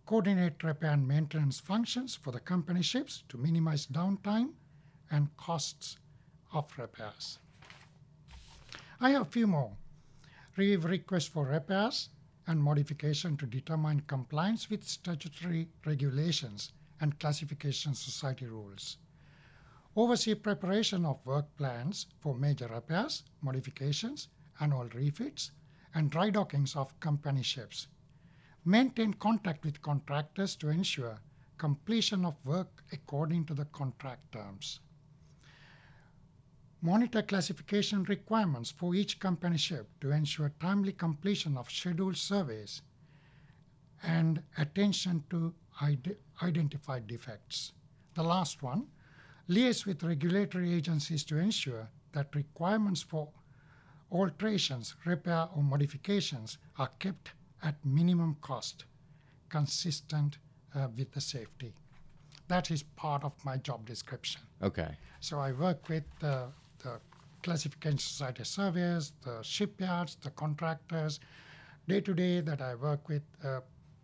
Coordinate 0.06 0.64
repair 0.64 0.92
and 0.92 1.08
maintenance 1.08 1.60
functions 1.60 2.16
for 2.16 2.32
the 2.32 2.40
company 2.40 2.82
ships 2.82 3.24
to 3.30 3.38
minimize 3.38 3.88
downtime 3.88 4.54
and 5.12 5.36
costs 5.38 5.98
of 6.54 6.72
repairs. 6.78 7.40
I 9.02 9.10
have 9.12 9.24
a 9.24 9.26
few 9.26 9.48
more. 9.48 9.72
Review 10.56 10.80
requests 10.80 11.28
for 11.28 11.46
repairs 11.46 12.10
and 12.48 12.62
modification 12.62 13.38
to 13.38 13.45
determine 13.45 14.01
compliance 14.07 14.69
with 14.69 14.84
statutory 14.84 15.68
regulations 15.86 16.72
and 17.00 17.19
classification 17.19 17.94
society 17.94 18.45
rules. 18.45 18.98
Oversee 19.95 20.36
preparation 20.36 21.06
of 21.06 21.25
work 21.25 21.45
plans 21.57 22.07
for 22.19 22.36
major 22.36 22.68
repairs, 22.68 23.24
modifications, 23.42 24.30
annual 24.60 24.90
refits, 24.94 25.51
and 25.94 26.10
dry 26.10 26.30
dockings 26.30 26.75
of 26.75 27.00
company 27.00 27.44
ships. 27.44 27.88
Maintain 28.66 29.13
contact 29.13 29.63
with 29.63 29.81
contractors 29.81 30.56
to 30.56 30.69
ensure 30.69 31.19
completion 31.57 32.25
of 32.25 32.44
work 32.46 32.84
according 32.92 33.46
to 33.46 33.54
the 33.54 33.66
contract 33.66 34.32
terms. 34.32 34.79
Monitor 36.86 37.22
classification 37.22 38.04
requirements 38.04 38.70
for 38.70 38.94
each 38.94 39.18
company 39.18 39.58
ship 39.58 39.88
to 40.02 40.12
ensure 40.12 40.52
timely 40.60 40.92
completion 40.92 41.56
of 41.56 41.72
scheduled 41.72 42.18
surveys 42.18 42.82
and 44.04 44.44
attention 44.58 45.24
to 45.30 45.54
ide- 45.80 46.18
identified 46.42 47.08
defects. 47.08 47.72
The 48.16 48.24
last 48.24 48.62
one, 48.62 48.88
liaise 49.48 49.86
with 49.86 50.04
regulatory 50.04 50.74
agencies 50.74 51.24
to 51.25 51.38
ensure 51.38 51.88
that 52.12 52.36
requirements 52.36 53.02
for 53.02 53.30
alterations, 54.12 54.94
repair, 55.06 55.48
or 55.56 55.63
modifications 55.63 56.58
are 56.78 56.92
kept 57.00 57.32
at 57.63 57.75
minimum 57.86 58.36
cost, 58.42 58.84
consistent 59.48 60.38
uh, 60.75 60.90
with 60.98 61.13
the 61.13 61.22
safety. 61.22 61.74
That 62.50 62.72
is 62.72 62.84
part 62.84 63.24
of 63.24 63.32
my 63.46 63.56
job 63.56 63.86
description. 63.86 64.42
Okay. 64.62 64.98
So 65.22 65.40
I 65.40 65.54
work 65.54 65.88
with 65.88 66.04
the, 66.20 66.48
the 66.84 67.00
classification 67.42 67.98
society 67.98 68.44
surveyors, 68.44 69.13
the 69.24 69.42
shipyards, 69.42 70.16
the 70.22 70.30
contractors. 70.32 71.20
Day 71.88 72.00
to 72.02 72.13
day, 72.13 72.40
that 72.40 72.62
I 72.62 72.75
work 72.75 73.10
with 73.10 73.24
uh, 73.44 73.60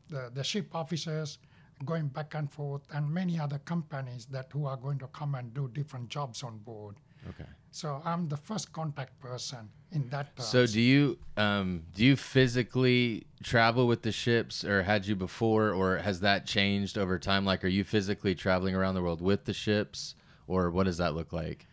the, 0.09 0.31
the 0.33 0.43
ship 0.43 0.75
officers, 0.75 1.39
going 1.85 2.07
back 2.07 2.35
and 2.35 2.51
forth, 2.51 2.81
and 2.91 3.09
many 3.09 3.39
other 3.39 3.59
companies 3.59 4.25
that 4.31 4.47
who 4.51 4.65
are 4.65 4.75
going 4.75 4.99
to 4.99 5.07
come 5.07 5.35
and 5.35 5.53
do 5.53 5.69
different 5.69 6.09
jobs 6.09 6.43
on 6.43 6.57
board. 6.57 6.95
Okay. 7.29 7.49
So 7.71 8.01
I'm 8.03 8.27
the 8.27 8.37
first 8.37 8.73
contact 8.73 9.19
person 9.19 9.69
in 9.91 10.09
that. 10.09 10.35
Terms. 10.35 10.49
So 10.49 10.65
do 10.65 10.81
you 10.81 11.19
um 11.37 11.83
do 11.93 12.03
you 12.03 12.15
physically 12.15 13.27
travel 13.43 13.87
with 13.87 14.01
the 14.01 14.11
ships 14.11 14.63
or 14.63 14.83
had 14.83 15.05
you 15.05 15.15
before 15.15 15.71
or 15.71 15.97
has 15.97 16.21
that 16.21 16.45
changed 16.45 16.97
over 16.97 17.19
time 17.19 17.45
like 17.45 17.63
are 17.63 17.69
you 17.69 17.83
physically 17.83 18.33
traveling 18.35 18.75
around 18.75 18.95
the 18.95 19.01
world 19.01 19.21
with 19.21 19.45
the 19.45 19.53
ships 19.53 20.15
or 20.47 20.71
what 20.71 20.85
does 20.85 20.97
that 20.97 21.13
look 21.13 21.31
like? 21.31 21.67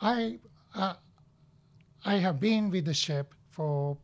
I 0.00 0.38
uh, 0.74 0.94
I 2.04 2.14
have 2.16 2.38
been 2.40 2.70
with 2.70 2.84
the 2.84 2.94
ship 2.94 3.34
for 3.50 3.96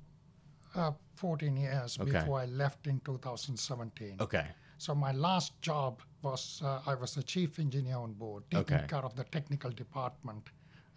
uh, 0.75 0.93
14 1.15 1.57
years 1.57 1.97
Okay. 2.01 2.11
before 2.11 2.41
I 2.41 2.47
left 2.47 2.87
in 2.87 3.01
2017. 3.05 4.17
Okay. 4.21 4.47
So 4.79 4.95
my 4.95 5.13
last 5.13 5.61
job 5.63 6.03
was 6.23 6.61
uh, 6.65 6.81
I 6.87 6.95
was 6.95 7.15
the 7.15 7.23
chief 7.23 7.59
engineer 7.59 7.97
on 7.97 8.13
board, 8.15 8.43
taking 8.51 8.77
Okay. 8.77 8.87
care 8.89 9.05
of 9.05 9.15
the 9.15 9.25
technical 9.25 9.71
department 9.71 10.49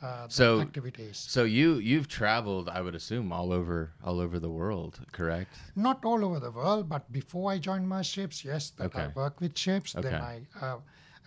uh, 0.01 0.27
the 0.27 0.34
So- 0.34 0.62
activities. 0.62 1.18
So 1.18 1.44
you 1.44 1.75
you've 1.75 2.08
traveled 2.08 2.70
I 2.70 2.82
would 2.82 2.96
assume 2.96 3.32
all 3.32 3.51
over 3.51 3.92
all 4.04 4.20
over 4.20 4.39
the 4.39 4.50
world, 4.50 5.00
correct? 5.12 5.54
Not 5.75 6.04
all 6.06 6.24
over 6.25 6.39
the 6.39 6.51
world, 6.51 6.88
but 6.89 7.12
before 7.12 7.51
I 7.51 7.58
joined 7.60 7.88
my 7.88 8.01
ships, 8.04 8.44
yes, 8.46 8.72
that 8.77 8.96
I 8.96 9.04
Okay. 9.06 9.13
worked 9.16 9.42
with 9.42 9.58
ships. 9.58 9.94
Then. 9.94 10.13
I, 10.16 10.42
uh, 10.62 10.77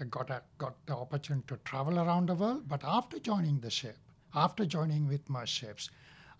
I 0.00 0.04
got 0.04 0.30
a, 0.30 0.42
got 0.58 0.74
the 0.86 0.96
opportunity 0.96 1.46
to 1.48 1.58
travel 1.64 1.98
around 1.98 2.28
the 2.28 2.34
world. 2.34 2.68
But 2.68 2.82
after 2.84 3.18
joining 3.18 3.60
the 3.60 3.70
ship, 3.70 3.98
after 4.34 4.64
joining 4.64 5.06
with 5.06 5.28
my 5.28 5.44
ships, 5.44 5.90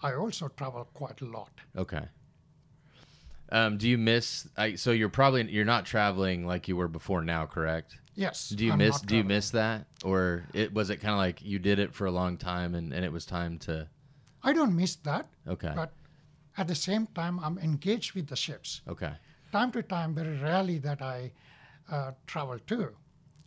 I 0.02 0.14
also 0.14 0.49
travel 0.49 0.88
quite 0.95 1.21
a 1.21 1.26
lot. 1.26 1.50
Okay. 1.76 2.05
Um, 3.52 3.76
do 3.76 3.88
you 3.88 3.99
miss? 3.99 4.49
I, 4.57 4.76
so 4.76 4.93
you're 4.93 5.09
probably 5.09 5.50
you're 5.50 5.64
not 5.64 5.85
traveling 5.85 6.47
like 6.47 6.69
you 6.69 6.76
were 6.76 6.88
before 6.88 7.23
now, 7.23 7.47
correct? 7.47 7.99
Yes. 8.14 8.49
Do 8.50 8.64
you 8.64 8.73
I'm 8.73 8.79
miss? 8.79 9.00
Do 9.00 9.17
you 9.17 9.25
miss 9.25 9.50
that, 9.50 9.87
or 10.05 10.45
it 10.55 10.73
was 10.73 10.88
it 10.88 10.99
kind 10.99 11.12
of 11.12 11.19
like 11.19 11.43
you 11.43 11.59
did 11.59 11.79
it 11.79 11.93
for 11.93 12.07
a 12.07 12.11
long 12.12 12.37
time 12.37 12.75
and, 12.75 12.93
and 12.93 13.05
it 13.05 13.12
was 13.12 13.26
time 13.26 13.59
to? 13.61 13.88
I 14.43 14.52
don't 14.52 14.75
miss 14.75 14.97
that, 14.97 15.26
Okay. 15.49 15.73
but 15.75 15.93
at 16.57 16.69
the 16.69 16.75
same 16.75 17.07
time, 17.09 17.40
I'm 17.40 17.59
engaged 17.59 18.14
with 18.14 18.29
the 18.29 18.37
ships. 18.37 18.81
Okay. 18.88 19.12
Time 19.52 19.73
to 19.73 19.83
time, 19.83 20.14
very 20.14 20.37
rarely 20.38 20.79
that 20.79 21.02
I 21.02 21.33
uh, 21.90 22.12
travel 22.26 22.59
too, 22.67 22.95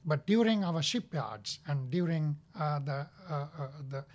but 0.06 0.28
during 0.28 0.64
our 0.64 0.82
shipyards 0.82 1.60
and 1.68 1.90
during 1.90 2.36
uh, 2.60 2.80
the 2.80 3.08
uh, 3.30 3.48
uh, 3.60 3.68
the 3.90 4.06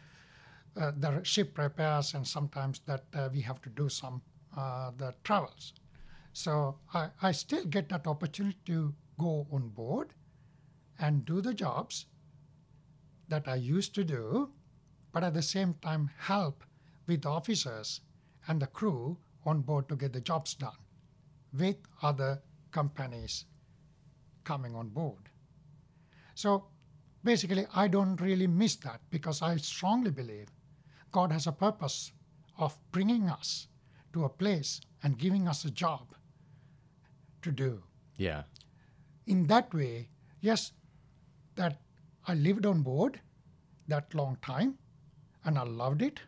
the 0.75 1.25
ship 1.25 1.59
repairs 1.59 2.15
and 2.15 2.27
sometimes 2.27 2.81
that 2.87 3.05
we 3.33 3.41
have 3.41 3.61
to 3.63 3.69
do 3.71 3.89
some 3.89 4.23
the 4.99 5.15
travels. 5.25 5.73
So 6.33 6.77
I, 6.95 7.09
I 7.21 7.33
still 7.33 7.65
get 7.65 7.89
that 7.89 8.07
opportunity 8.07 8.59
to 8.67 8.95
go 9.19 9.47
on 9.51 9.71
board 9.71 10.15
and 10.99 11.25
do 11.25 11.41
the 11.41 11.55
jobs 11.55 12.07
that 13.29 13.49
I 13.49 13.57
used 13.57 13.95
to 13.97 14.05
do, 14.05 14.51
but 15.13 15.25
at 15.25 15.35
the 15.35 15.43
same 15.43 15.75
time 15.83 16.11
help 16.17 16.65
with 17.09 17.23
the 17.23 17.29
officers 17.29 18.01
and 18.47 18.61
the 18.61 18.67
crew 18.67 19.19
on 19.45 19.63
board 19.63 19.89
to 19.89 19.97
get 19.97 20.13
the 20.13 20.21
jobs 20.21 20.55
done 20.55 20.79
with 21.53 21.77
other 22.03 22.41
companies 22.71 23.45
coming 24.45 24.75
on 24.75 24.89
board. 24.89 25.29
So 26.39 26.67
basically, 27.25 27.67
I 27.75 27.89
don't 27.89 28.21
really 28.21 28.47
miss 28.47 28.77
that 28.77 29.01
because 29.11 29.43
I 29.43 29.57
strongly 29.57 30.13
believe 30.13 30.47
God 31.11 31.33
has 31.33 31.49
a 31.49 31.53
purpose 31.53 32.13
of 32.57 32.79
bringing 32.93 33.29
us 33.29 33.67
to 34.13 34.23
a 34.25 34.29
place 34.29 34.81
and 35.03 35.19
giving 35.19 35.49
us 35.49 35.65
a 35.65 35.71
job 35.73 36.15
to 37.43 37.51
do. 37.51 37.83
Yeah. 38.17 38.45
In 39.27 39.49
that 39.49 39.75
way, 39.75 40.11
yes, 40.41 40.71
that 41.57 41.81
I 42.29 42.35
lived 42.35 42.67
on 42.67 42.83
board 42.83 43.21
that 43.89 44.15
long 44.15 44.39
time 44.41 44.79
and 45.45 45.59
I 45.59 45.65
loved 45.65 46.03
it 46.03 46.21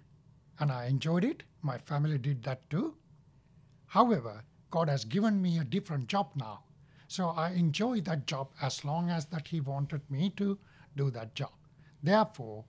and 0.59 0.73
I 0.73 0.87
enjoyed 0.87 1.25
it. 1.25 1.45
My 1.63 1.79
family 1.79 2.19
did 2.19 2.43
that 2.43 2.69
too. 2.69 2.97
However, 3.87 4.43
God 4.73 4.89
has 4.89 5.05
given 5.05 5.41
me 5.41 5.59
a 5.61 5.65
different 5.65 6.09
job 6.09 6.33
now. 6.35 6.65
So 7.11 7.31
I 7.31 7.51
enjoy 7.51 8.03
that 8.03 8.29
job 8.29 8.51
as 8.63 8.85
long 8.85 9.11
as 9.11 9.27
that 9.27 9.49
he 9.49 9.61
wanted 9.61 10.09
me 10.09 10.31
to 10.37 10.57
do 10.97 11.11
that 11.11 11.35
job. 11.35 11.51
Therefore, 12.05 12.67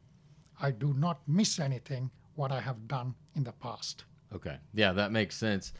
I 0.59 0.71
do 0.71 0.95
not 0.95 1.19
miss 1.27 1.59
anything 1.59 2.09
what 2.33 2.51
I 2.51 2.59
have 2.59 2.87
done 2.87 3.13
in 3.35 3.43
the 3.43 3.51
past. 3.51 4.05
Okay. 4.33 4.57
Yeah, 4.73 4.93
that 4.93 5.11
makes 5.11 5.37
sense. 5.37 5.73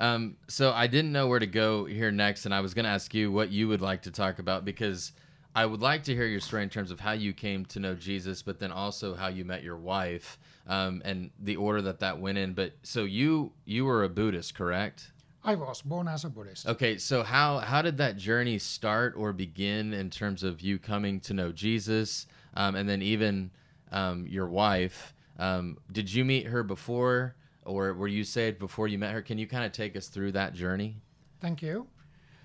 Um, 0.00 0.36
so 0.48 0.72
I 0.72 0.88
didn't 0.88 1.12
know 1.12 1.28
where 1.28 1.38
to 1.38 1.46
go 1.46 1.84
here 1.84 2.10
next, 2.10 2.44
and 2.44 2.52
I 2.52 2.58
was 2.58 2.74
going 2.74 2.86
to 2.86 2.90
ask 2.90 3.14
you 3.14 3.30
what 3.30 3.52
you 3.52 3.68
would 3.68 3.82
like 3.82 4.02
to 4.02 4.10
talk 4.10 4.40
about 4.40 4.64
because 4.64 5.12
I 5.54 5.64
would 5.64 5.80
like 5.80 6.02
to 6.04 6.14
hear 6.14 6.26
your 6.26 6.40
story 6.40 6.64
in 6.64 6.70
terms 6.70 6.90
of 6.90 6.98
how 6.98 7.12
you 7.12 7.32
came 7.32 7.66
to 7.66 7.78
know 7.78 7.94
Jesus, 7.94 8.42
but 8.42 8.58
then 8.58 8.72
also 8.72 9.14
how 9.14 9.28
you 9.28 9.44
met 9.44 9.62
your 9.62 9.76
wife 9.76 10.40
um, 10.66 11.02
and 11.04 11.30
the 11.38 11.54
order 11.54 11.82
that 11.82 12.00
that 12.00 12.18
went 12.18 12.36
in. 12.36 12.52
But 12.52 12.72
so 12.82 13.04
you 13.04 13.52
you 13.64 13.84
were 13.84 14.02
a 14.02 14.08
Buddhist, 14.08 14.56
correct? 14.56 15.12
I 15.48 15.54
was 15.54 15.80
born 15.80 16.08
as 16.08 16.26
a 16.26 16.28
Buddhist. 16.28 16.66
Okay, 16.66 16.98
so 16.98 17.22
how 17.22 17.60
how 17.60 17.80
did 17.80 17.96
that 17.96 18.18
journey 18.18 18.58
start 18.58 19.14
or 19.16 19.32
begin 19.32 19.94
in 19.94 20.10
terms 20.10 20.42
of 20.42 20.60
you 20.60 20.78
coming 20.78 21.20
to 21.20 21.32
know 21.32 21.52
Jesus, 21.52 22.26
um, 22.52 22.74
and 22.74 22.86
then 22.86 23.00
even 23.00 23.50
um, 23.90 24.26
your 24.26 24.46
wife? 24.46 25.14
Um, 25.38 25.78
did 25.90 26.12
you 26.12 26.26
meet 26.26 26.48
her 26.48 26.62
before, 26.62 27.34
or 27.64 27.94
were 27.94 28.08
you 28.08 28.24
saved 28.24 28.58
before 28.58 28.88
you 28.88 28.98
met 28.98 29.12
her? 29.12 29.22
Can 29.22 29.38
you 29.38 29.46
kind 29.46 29.64
of 29.64 29.72
take 29.72 29.96
us 29.96 30.08
through 30.08 30.32
that 30.32 30.52
journey? 30.52 30.98
Thank 31.40 31.62
you. 31.62 31.86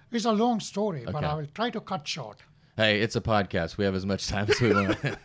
It's 0.10 0.24
a 0.24 0.32
long 0.32 0.62
story, 0.62 1.04
but 1.06 1.26
I 1.26 1.34
will 1.34 1.48
try 1.48 1.72
to 1.72 1.82
cut 1.82 2.08
short. 2.08 2.40
Hey, 2.78 3.02
it's 3.02 3.18
a 3.18 3.22
podcast. 3.22 3.76
We 3.76 3.84
have 3.84 3.96
as 3.96 4.06
much 4.06 4.30
time 4.30 4.50
as 4.50 4.62
we 4.62 4.74
want. 4.74 4.98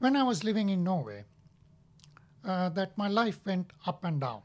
when 0.00 0.16
I 0.16 0.24
was 0.24 0.42
living 0.42 0.68
in 0.68 0.82
Norway, 0.82 1.26
uh, 2.44 2.70
that 2.70 2.98
my 2.98 3.06
life 3.06 3.46
went 3.46 3.70
up 3.86 4.02
and 4.02 4.20
down. 4.20 4.42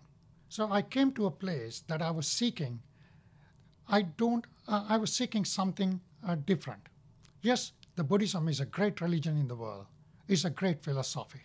So 0.54 0.72
I 0.72 0.84
came 0.84 1.12
to 1.14 1.26
a 1.26 1.32
place 1.32 1.82
that 1.88 2.04
I 2.04 2.12
was 2.12 2.28
seeking. 2.28 2.84
I 3.88 4.04
don't. 4.04 4.46
Uh, 4.68 4.86
I 4.88 4.98
was 4.98 5.12
seeking 5.12 5.46
something 5.46 6.00
uh, 6.24 6.36
different. 6.36 6.90
Yes, 7.42 7.72
the 7.96 8.04
Buddhism 8.04 8.48
is 8.48 8.60
a 8.60 8.68
great 8.68 9.02
religion 9.02 9.36
in 9.36 9.48
the 9.48 9.56
world. 9.56 9.88
It's 10.28 10.46
a 10.46 10.52
great 10.52 10.84
philosophy, 10.84 11.42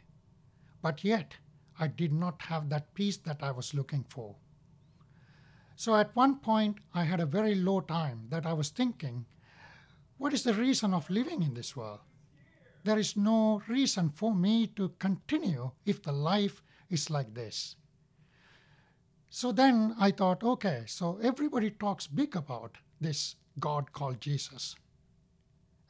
but 0.83 1.05
yet 1.05 1.37
I 1.81 1.87
did 1.87 2.13
not 2.13 2.43
have 2.43 2.69
that 2.69 2.93
peace 2.93 3.17
that 3.25 3.43
I 3.43 3.51
was 3.51 3.73
looking 3.73 4.05
for. 4.11 4.37
So 5.75 5.97
at 5.97 6.15
one 6.15 6.41
point, 6.41 6.77
I 6.93 7.05
had 7.05 7.21
a 7.21 7.33
very 7.39 7.55
low 7.55 7.81
time 7.81 8.27
that 8.29 8.45
I 8.45 8.53
was 8.53 8.69
thinking, 8.69 9.25
what 10.19 10.35
is 10.35 10.43
the 10.43 10.53
reason 10.53 10.93
of 10.93 11.09
living 11.09 11.43
in 11.43 11.55
this 11.55 11.75
world? 11.75 12.01
there 12.85 12.99
is 12.99 13.17
no 13.17 13.63
reason 13.69 14.11
for 14.11 14.35
me 14.35 14.67
to 14.67 14.91
continue 14.99 15.71
if 15.85 16.03
the 16.03 16.13
life 16.13 16.63
is 16.91 17.11
like 17.11 17.35
this. 17.35 17.77
So 19.31 19.53
then 19.53 19.95
I 20.01 20.11
thought, 20.11 20.43
okay, 20.43 20.85
so 20.87 21.19
everybody 21.23 21.71
talks 21.71 22.07
big 22.07 22.35
about 22.35 22.77
this 23.01 23.37
God 23.61 23.93
called 23.93 24.21
Jesus. 24.21 24.77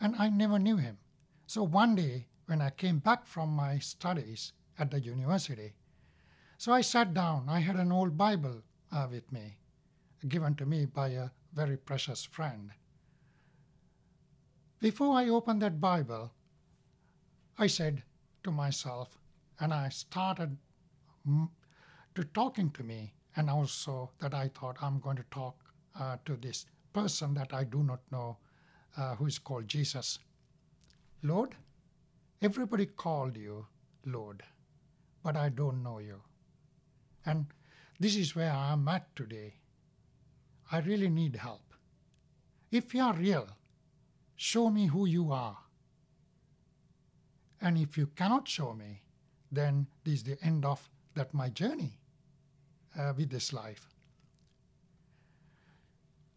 And 0.00 0.14
I 0.18 0.28
never 0.28 0.58
knew 0.58 0.76
him. 0.76 0.98
So 1.46 1.62
one 1.62 1.94
day 1.94 2.26
when 2.46 2.60
I 2.60 2.70
came 2.70 2.98
back 2.98 3.26
from 3.26 3.50
my 3.50 3.78
studies 3.78 4.52
at 4.78 4.90
the 4.90 5.00
university, 5.00 5.74
so 6.56 6.72
I 6.72 6.80
sat 6.80 7.14
down. 7.14 7.46
I 7.48 7.60
had 7.60 7.76
an 7.76 7.92
old 7.92 8.18
Bible 8.18 8.62
uh, 8.92 9.06
with 9.10 9.30
me, 9.30 9.56
given 10.26 10.54
to 10.56 10.66
me 10.66 10.86
by 10.86 11.08
a 11.08 11.30
very 11.54 11.76
precious 11.76 12.24
friend. 12.24 12.70
Before 14.80 15.16
I 15.16 15.28
opened 15.28 15.62
that 15.62 15.80
Bible, 15.80 16.32
I 17.58 17.66
said 17.66 18.02
to 18.44 18.50
myself, 18.50 19.18
and 19.60 19.72
I 19.72 19.88
started 19.88 20.56
mm, 21.28 21.48
to 22.14 22.24
talking 22.24 22.70
to 22.70 22.82
me, 22.82 23.14
and 23.36 23.50
also 23.50 24.10
that 24.20 24.34
I 24.34 24.48
thought 24.48 24.76
I'm 24.82 25.00
going 25.00 25.16
to 25.16 25.24
talk 25.30 25.56
uh, 25.98 26.16
to 26.24 26.36
this 26.36 26.66
person 26.92 27.34
that 27.34 27.52
I 27.52 27.64
do 27.64 27.82
not 27.82 28.00
know, 28.10 28.38
uh, 28.96 29.14
who 29.16 29.26
is 29.26 29.38
called 29.38 29.68
Jesus. 29.68 30.18
Lord, 31.22 31.54
everybody 32.40 32.86
called 32.86 33.36
you 33.36 33.66
Lord, 34.04 34.42
but 35.22 35.36
I 35.36 35.48
don't 35.48 35.82
know 35.82 35.98
you. 35.98 36.20
And 37.26 37.46
this 38.00 38.16
is 38.16 38.34
where 38.34 38.52
I'm 38.52 38.88
at 38.88 39.14
today. 39.14 39.54
I 40.70 40.80
really 40.80 41.08
need 41.08 41.36
help. 41.36 41.74
If 42.70 42.94
you 42.94 43.02
are 43.02 43.14
real, 43.14 43.48
show 44.36 44.70
me 44.70 44.86
who 44.86 45.06
you 45.06 45.32
are. 45.32 45.58
And 47.60 47.76
if 47.76 47.98
you 47.98 48.06
cannot 48.06 48.46
show 48.46 48.72
me, 48.72 49.02
then 49.50 49.86
this 50.04 50.14
is 50.14 50.22
the 50.24 50.38
end 50.42 50.64
of 50.64 50.88
that 51.14 51.34
my 51.34 51.48
journey 51.48 51.97
uh, 52.98 53.12
with 53.16 53.30
this 53.30 53.52
life. 53.52 53.88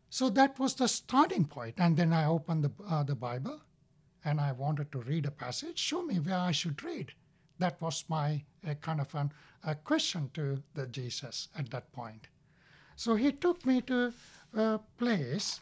So 0.09 0.29
that 0.29 0.59
was 0.59 0.75
the 0.75 0.87
starting 0.87 1.45
point. 1.45 1.75
And 1.77 1.95
then 1.97 2.13
I 2.13 2.25
opened 2.25 2.63
the, 2.63 2.71
uh, 2.87 3.03
the 3.03 3.15
Bible 3.15 3.61
and 4.23 4.39
I 4.39 4.51
wanted 4.51 4.91
to 4.91 4.99
read 4.99 5.25
a 5.25 5.31
passage. 5.31 5.79
Show 5.79 6.03
me 6.03 6.19
where 6.19 6.37
I 6.37 6.51
should 6.51 6.83
read. 6.83 7.13
That 7.59 7.81
was 7.81 8.05
my 8.09 8.43
uh, 8.67 8.73
kind 8.75 8.99
of 8.99 9.15
a 9.63 9.75
question 9.75 10.29
to 10.33 10.61
the 10.73 10.87
Jesus 10.87 11.47
at 11.57 11.69
that 11.71 11.91
point. 11.93 12.27
So 12.95 13.15
he 13.15 13.31
took 13.31 13.65
me 13.65 13.81
to 13.81 14.13
a 14.53 14.79
place, 14.97 15.61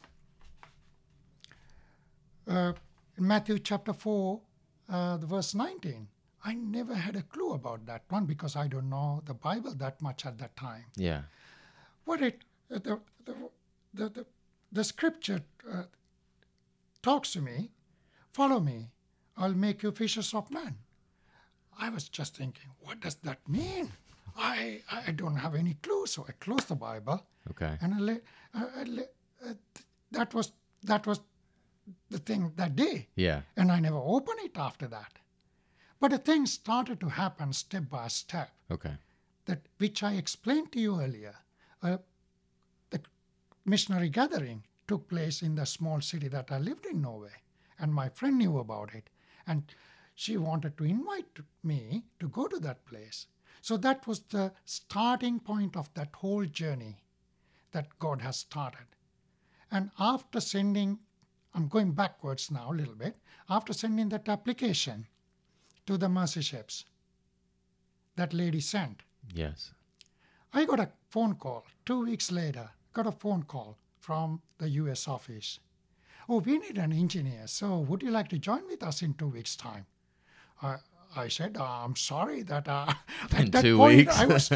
uh, 2.48 2.74
in 3.18 3.28
Matthew 3.28 3.60
chapter 3.60 3.94
4, 3.94 4.42
uh, 4.90 5.18
verse 5.18 5.54
19. 5.54 6.08
I 6.50 6.54
never 6.56 6.96
had 6.96 7.16
a 7.16 7.22
clue 7.34 7.54
about 7.54 7.86
that 7.86 8.04
one 8.10 8.26
because 8.26 8.56
I 8.56 8.68
don't 8.68 8.90
know 8.90 9.22
the 9.26 9.34
Bible 9.34 9.74
that 9.76 10.02
much 10.02 10.26
at 10.26 10.38
that 10.40 10.56
time. 10.56 10.86
yeah. 10.96 11.22
What 12.06 12.22
it 12.22 12.44
uh, 12.76 12.80
the 12.88 13.00
the 13.26 13.36
the, 13.94 14.10
the, 14.10 14.26
the 14.72 14.84
scripture 14.84 15.42
uh, 15.72 15.84
talks 17.02 17.32
to 17.34 17.42
me, 17.42 17.70
follow 18.32 18.60
me, 18.60 18.90
I'll 19.38 19.54
make 19.54 19.84
you 19.84 19.92
fishers 19.92 20.34
of 20.34 20.50
men. 20.52 20.76
I 21.80 21.90
was 21.90 22.10
just 22.10 22.36
thinking, 22.38 22.72
what 22.82 23.00
does 23.00 23.16
that 23.28 23.40
mean? 23.48 23.92
I 24.38 24.82
I 25.08 25.12
don't 25.12 25.36
have 25.46 25.56
any 25.56 25.76
clue, 25.84 26.06
so 26.08 26.26
I 26.28 26.32
closed 26.46 26.68
the 26.68 26.76
Bible 26.76 27.26
Okay. 27.52 27.78
and 27.82 27.94
I 27.94 28.00
let, 28.00 28.22
uh, 28.56 28.66
I 28.82 28.84
let, 28.84 29.14
uh, 29.46 29.54
th- 29.74 29.86
that 30.12 30.34
was 30.34 30.52
that 30.84 31.06
was 31.08 31.20
the 32.10 32.20
thing 32.20 32.52
that 32.56 32.76
day 32.76 33.08
Yeah. 33.16 33.42
and 33.58 33.72
I 33.72 33.80
never 33.80 33.98
opened 34.18 34.40
it 34.44 34.58
after 34.58 34.88
that. 34.88 35.19
But 36.00 36.12
the 36.12 36.18
things 36.18 36.54
started 36.54 37.00
to 37.02 37.10
happen 37.10 37.52
step 37.54 37.90
by 37.90 38.08
step, 38.08 38.52
Okay. 38.72 38.98
that 39.46 39.68
which 39.78 40.02
I 40.02 40.14
explained 40.14 40.72
to 40.72 40.80
you 40.80 41.02
earlier. 41.02 41.36
Uh, 41.82 41.98
the 42.90 43.02
missionary 43.66 44.10
gathering 44.10 44.64
took 44.88 45.10
place 45.10 45.42
in 45.42 45.56
the 45.56 45.66
small 45.66 46.02
city 46.02 46.28
that 46.30 46.52
I 46.52 46.58
lived 46.58 46.86
in 46.86 47.02
Norway, 47.02 47.42
and 47.78 47.94
my 47.94 48.10
friend 48.10 48.38
knew 48.38 48.58
about 48.58 48.94
it, 48.96 49.10
and 49.46 49.64
she 50.16 50.38
wanted 50.38 50.78
to 50.78 50.84
invite 50.86 51.40
me 51.64 52.06
to 52.20 52.28
go 52.30 52.48
to 52.48 52.60
that 52.60 52.86
place. 52.86 53.28
So 53.62 53.76
that 53.78 54.08
was 54.08 54.22
the 54.22 54.54
starting 54.66 55.40
point 55.40 55.76
of 55.76 55.94
that 55.94 56.16
whole 56.16 56.46
journey 56.46 57.04
that 57.72 58.00
God 58.00 58.22
has 58.22 58.38
started. 58.38 58.88
And 59.70 59.92
after 60.00 60.40
sending, 60.40 61.00
I'm 61.54 61.68
going 61.68 61.92
backwards 61.92 62.50
now 62.50 62.72
a 62.72 62.74
little 62.74 62.96
bit, 62.96 63.18
after 63.50 63.74
sending 63.74 64.10
that 64.10 64.30
application 64.30 65.08
to 65.90 65.98
the 65.98 66.08
mercy 66.08 66.42
ships 66.42 66.86
that 68.16 68.32
lady 68.32 68.60
sent, 68.60 69.02
Yes. 69.34 69.72
I 70.54 70.66
got 70.66 70.80
a 70.80 70.90
phone 71.10 71.34
call 71.36 71.66
two 71.84 72.06
weeks 72.06 72.32
later, 72.32 72.70
got 72.94 73.08
a 73.08 73.12
phone 73.12 73.42
call 73.44 73.76
from 74.00 74.42
the 74.60 74.70
US 74.82 75.08
office. 75.08 75.60
Oh, 76.28 76.40
we 76.40 76.60
need 76.60 76.78
an 76.78 76.94
engineer, 76.94 77.48
so 77.48 77.80
would 77.80 78.04
you 78.04 78.12
like 78.12 78.28
to 78.30 78.38
join 78.38 78.68
with 78.68 78.84
us 78.84 79.02
in 79.02 79.16
two 79.16 79.30
weeks' 79.30 79.56
time? 79.56 79.88
I, 80.62 80.76
I 81.16 81.28
said, 81.28 81.58
I'm 81.58 81.96
sorry 81.96 82.44
that 82.44 82.68
uh, 82.68 82.94
at 83.32 83.40
In 83.40 83.52
that 83.52 83.62
two 83.64 83.78
point 83.78 83.98
weeks. 83.98 84.20
I 84.20 84.26
was, 84.28 84.52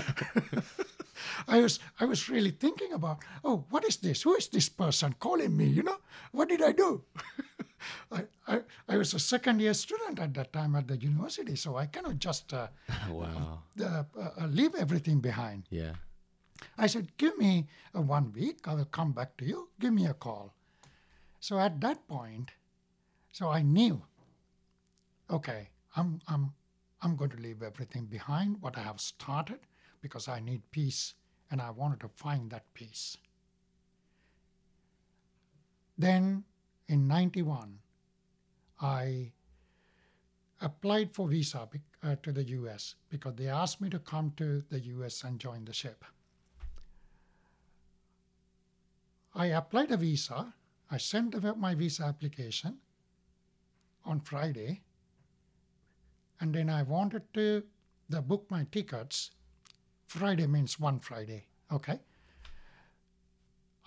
I 1.48 1.60
was, 1.62 1.80
I 2.00 2.06
was 2.06 2.30
really 2.30 2.52
thinking 2.52 2.94
about, 2.94 3.20
oh, 3.44 3.66
what 3.72 3.84
is 3.86 3.98
this? 3.98 4.22
Who 4.22 4.36
is 4.36 4.50
this 4.50 4.70
person 4.70 5.16
calling 5.20 5.58
me? 5.58 5.66
You 5.66 5.82
know, 5.84 5.98
what 6.32 6.50
did 6.50 6.62
I 6.62 6.74
do? 6.74 7.02
I, 8.12 8.24
I, 8.48 8.62
I 8.88 8.98
was 8.98 9.14
a 9.14 9.20
second 9.20 9.60
year 9.62 9.74
student 9.74 10.20
at 10.20 10.34
that 10.36 10.54
time 10.54 10.76
at 10.76 10.88
the 10.88 10.98
university, 10.98 11.56
so 11.56 11.76
I 11.78 11.86
cannot 11.88 12.20
just 12.20 12.54
uh, 12.54 12.68
Wow. 13.10 13.64
uh, 13.82 14.04
uh, 14.20 14.46
leave 14.48 14.76
everything 14.76 15.20
behind. 15.20 15.64
Yeah. 15.70 15.94
I 16.78 16.88
said, 16.88 17.18
Give 17.18 17.38
me 17.38 17.68
uh, 17.96 18.02
one 18.02 18.32
week, 18.34 18.68
I 18.68 18.74
will 18.76 18.86
come 18.86 19.12
back 19.12 19.38
to 19.38 19.46
you. 19.46 19.70
Give 19.80 19.94
me 19.94 20.06
a 20.06 20.14
call. 20.14 20.54
So 21.40 21.60
at 21.60 21.82
that 21.82 22.08
point, 22.08 22.52
so 23.32 23.50
I 23.50 23.62
knew, 23.64 24.02
okay, 25.30 25.70
I'm, 25.96 26.20
I'm, 26.28 26.54
I'm 27.02 27.16
going 27.16 27.32
to 27.32 27.38
leave 27.38 27.62
everything 27.64 28.06
behind, 28.06 28.62
what 28.62 28.78
I 28.78 28.82
have 28.82 29.02
started, 29.02 29.60
because 30.02 30.28
I 30.28 30.40
need 30.40 30.62
peace 30.72 31.16
and 31.52 31.62
I 31.62 31.70
wanted 31.72 32.00
to 32.02 32.08
find 32.08 32.50
that 32.52 32.64
peace. 32.74 33.18
Then 35.98 36.44
in 36.94 37.08
91, 37.08 37.80
I 38.80 39.32
applied 40.62 41.12
for 41.12 41.28
visa 41.28 41.68
uh, 42.04 42.16
to 42.22 42.32
the 42.32 42.44
US 42.60 42.94
because 43.10 43.34
they 43.36 43.48
asked 43.48 43.82
me 43.82 43.90
to 43.90 43.98
come 43.98 44.32
to 44.38 44.64
the 44.70 44.80
US 44.80 45.24
and 45.24 45.40
join 45.40 45.66
the 45.66 45.74
ship. 45.74 46.06
I 49.34 49.48
applied 49.48 49.90
a 49.90 49.98
visa. 49.98 50.54
I 50.92 50.98
sent 50.98 51.58
my 51.58 51.74
visa 51.74 52.04
application 52.04 52.78
on 54.06 54.20
Friday, 54.20 54.82
and 56.40 56.54
then 56.54 56.70
I 56.70 56.84
wanted 56.84 57.24
to 57.34 57.64
the 58.08 58.22
book 58.22 58.46
my 58.52 58.68
tickets. 58.72 59.32
Friday 60.06 60.46
means 60.46 60.80
one 60.80 61.00
Friday. 61.00 61.48
Okay. 61.72 62.00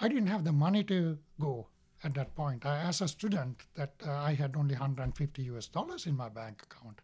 I 0.01 0.09
didn't 0.09 0.27
have 0.27 0.43
the 0.43 0.53
money 0.53 0.83
to 0.85 1.19
go 1.39 1.69
at 2.07 2.15
that 2.15 2.35
point. 2.35 2.65
I, 2.65 2.83
as 2.83 3.01
a 3.01 3.09
student, 3.09 3.63
that 3.75 3.93
uh, 4.07 4.13
I 4.13 4.35
had 4.35 4.57
only 4.57 4.75
150 4.75 5.43
US 5.55 5.67
dollars 5.67 6.07
in 6.07 6.17
my 6.17 6.29
bank 6.29 6.63
account, 6.63 7.01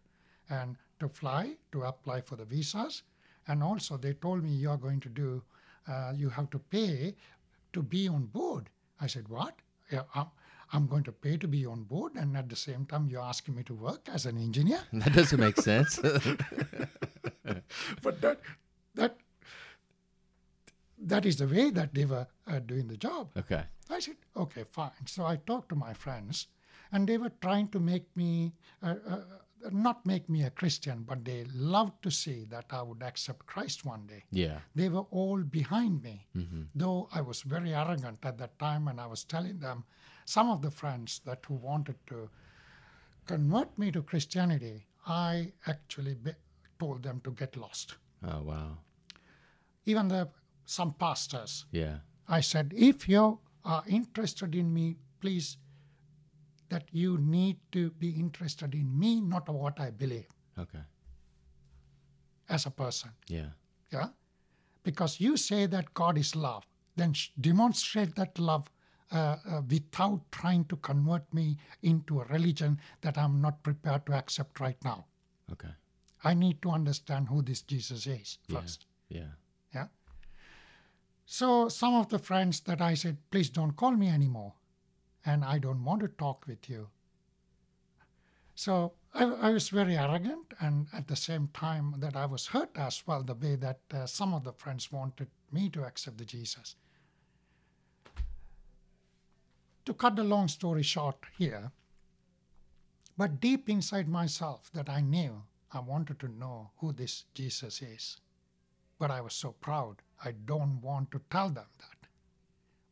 and 0.49 0.77
to 0.99 1.09
fly 1.09 1.57
to 1.73 1.83
apply 1.83 2.21
for 2.21 2.37
the 2.37 2.45
visas, 2.45 3.03
and 3.47 3.61
also 3.61 3.97
they 3.97 4.13
told 4.13 4.43
me 4.43 4.51
you 4.51 4.69
are 4.69 4.77
going 4.77 5.01
to 5.01 5.09
do, 5.09 5.43
uh, 5.87 6.13
you 6.15 6.29
have 6.29 6.49
to 6.51 6.59
pay 6.59 7.15
to 7.73 7.83
be 7.83 8.07
on 8.07 8.25
board. 8.25 8.69
I 9.01 9.07
said, 9.07 9.27
what? 9.27 9.55
Yeah, 9.91 10.03
I'm, 10.15 10.27
I'm 10.71 10.87
going 10.87 11.03
to 11.03 11.11
pay 11.11 11.37
to 11.37 11.47
be 11.47 11.65
on 11.65 11.83
board, 11.83 12.13
and 12.15 12.37
at 12.37 12.49
the 12.49 12.55
same 12.55 12.85
time 12.85 13.07
you're 13.09 13.21
asking 13.21 13.55
me 13.55 13.63
to 13.63 13.73
work 13.73 14.07
as 14.13 14.25
an 14.25 14.37
engineer. 14.37 14.79
That 14.93 15.13
doesn't 15.13 15.39
make 15.39 15.59
sense. 15.61 15.97
but 18.01 18.21
that 18.21 18.39
that 18.95 19.17
that 20.97 21.25
is 21.25 21.37
the 21.37 21.47
way 21.47 21.69
that 21.71 21.93
they 21.93 22.05
were 22.05 22.27
uh, 22.47 22.59
doing 22.59 22.87
the 22.87 22.97
job. 22.97 23.29
okay. 23.37 23.63
I 23.89 23.99
said, 23.99 24.15
okay, 24.35 24.63
fine. 24.63 24.91
So 25.05 25.25
I 25.25 25.35
talked 25.37 25.69
to 25.69 25.75
my 25.75 25.93
friends, 25.93 26.47
and 26.91 27.07
they 27.07 27.17
were 27.17 27.31
trying 27.41 27.67
to 27.69 27.79
make 27.79 28.05
me, 28.15 28.53
uh, 28.81 28.95
uh, 29.07 29.19
not 29.71 30.05
make 30.05 30.29
me 30.29 30.43
a 30.43 30.49
Christian, 30.49 31.03
but 31.07 31.23
they 31.25 31.45
loved 31.53 32.01
to 32.03 32.11
see 32.11 32.45
that 32.49 32.65
I 32.71 32.81
would 32.81 33.01
accept 33.01 33.45
Christ 33.45 33.85
one 33.85 34.05
day. 34.07 34.23
Yeah. 34.31 34.59
They 34.75 34.89
were 34.89 35.05
all 35.11 35.41
behind 35.43 36.03
me, 36.03 36.27
though 36.75 37.07
I 37.13 37.21
was 37.21 37.41
very 37.41 37.73
arrogant 37.73 38.19
at 38.23 38.37
that 38.37 38.59
time, 38.59 38.87
and 38.87 38.99
I 38.99 39.05
was 39.07 39.23
telling 39.23 39.59
them, 39.59 39.85
some 40.25 40.49
of 40.49 40.61
the 40.61 40.71
friends 40.71 41.21
that 41.25 41.39
who 41.47 41.55
wanted 41.55 41.95
to 42.07 42.29
convert 43.25 43.77
me 43.77 43.91
to 43.91 44.01
Christianity, 44.01 44.85
I 45.07 45.51
actually 45.67 46.15
be- 46.15 46.31
told 46.79 47.03
them 47.03 47.21
to 47.23 47.31
get 47.31 47.55
lost. 47.57 47.95
Oh 48.25 48.41
wow. 48.41 48.77
Even 49.85 50.07
the 50.07 50.29
some 50.65 50.93
pastors, 50.93 51.65
Yeah. 51.71 51.97
I 52.27 52.39
said, 52.39 52.73
if 52.75 53.09
you 53.09 53.39
are 53.65 53.83
interested 53.87 54.55
in 54.55 54.73
me, 54.73 54.97
please, 55.19 55.57
that 56.69 56.83
you 56.91 57.17
need 57.17 57.57
to 57.71 57.91
be 57.91 58.09
interested 58.11 58.73
in 58.73 58.97
me, 58.99 59.21
not 59.21 59.47
what 59.49 59.79
I 59.79 59.89
believe 59.91 60.27
Okay. 60.57 60.81
as 62.49 62.65
a 62.65 62.71
person. 62.71 63.11
Yeah. 63.27 63.49
Yeah? 63.91 64.09
Because 64.83 65.19
you 65.19 65.37
say 65.37 65.65
that 65.67 65.93
God 65.93 66.17
is 66.17 66.35
love, 66.35 66.65
then 66.95 67.13
demonstrate 67.39 68.15
that 68.15 68.37
love 68.39 68.69
uh, 69.11 69.37
uh, 69.47 69.61
without 69.69 70.21
trying 70.31 70.65
to 70.65 70.75
convert 70.77 71.31
me 71.33 71.57
into 71.83 72.21
a 72.21 72.25
religion 72.25 72.79
that 73.01 73.17
I'm 73.17 73.41
not 73.41 73.61
prepared 73.63 74.05
to 74.07 74.13
accept 74.13 74.59
right 74.59 74.77
now. 74.83 75.05
Okay. 75.51 75.69
I 76.23 76.33
need 76.33 76.61
to 76.63 76.71
understand 76.71 77.27
who 77.29 77.41
this 77.41 77.61
Jesus 77.61 78.07
is 78.07 78.37
first. 78.49 78.85
Yeah. 79.09 79.19
Yeah. 79.19 79.27
So 81.33 81.67
some 81.67 81.95
of 81.95 82.09
the 82.09 82.19
friends 82.19 82.59
that 82.59 82.79
I 82.79 82.93
said, 82.93 83.17
please 83.31 83.49
don't 83.49 83.75
call 83.75 83.93
me 83.93 84.07
anymore, 84.07 84.53
and 85.25 85.43
I 85.43 85.57
don't 85.57 85.83
want 85.83 86.01
to 86.01 86.07
talk 86.07 86.45
with 86.45 86.69
you. 86.69 86.89
So 88.53 88.93
I, 89.15 89.23
I 89.23 89.49
was 89.49 89.69
very 89.69 89.97
arrogant, 89.97 90.53
and 90.59 90.85
at 90.93 91.07
the 91.07 91.15
same 91.15 91.49
time 91.51 91.95
that 91.97 92.15
I 92.15 92.27
was 92.27 92.45
hurt 92.45 92.77
as 92.77 93.01
well, 93.07 93.23
the 93.23 93.33
way 93.33 93.55
that 93.55 93.79
uh, 93.91 94.05
some 94.05 94.31
of 94.31 94.43
the 94.43 94.53
friends 94.53 94.91
wanted 94.91 95.27
me 95.51 95.71
to 95.71 95.83
accept 95.83 96.19
the 96.19 96.25
Jesus. 96.25 96.75
To 99.85 99.93
cut 99.95 100.15
the 100.15 100.23
long 100.23 100.47
story 100.47 100.83
short 100.83 101.17
here, 101.35 101.71
but 103.17 103.41
deep 103.41 103.67
inside 103.71 104.07
myself 104.07 104.69
that 104.75 104.87
I 104.87 105.01
knew 105.01 105.41
I 105.71 105.79
wanted 105.79 106.19
to 106.19 106.27
know 106.27 106.69
who 106.77 106.93
this 106.93 107.23
Jesus 107.33 107.81
is 107.81 108.19
but 109.03 109.11
I 109.11 109.19
was 109.19 109.33
so 109.33 109.51
proud. 109.59 109.97
I 110.23 110.31
don't 110.31 110.79
want 110.79 111.11
to 111.11 111.19
tell 111.29 111.49
them 111.49 111.67
that 111.79 112.07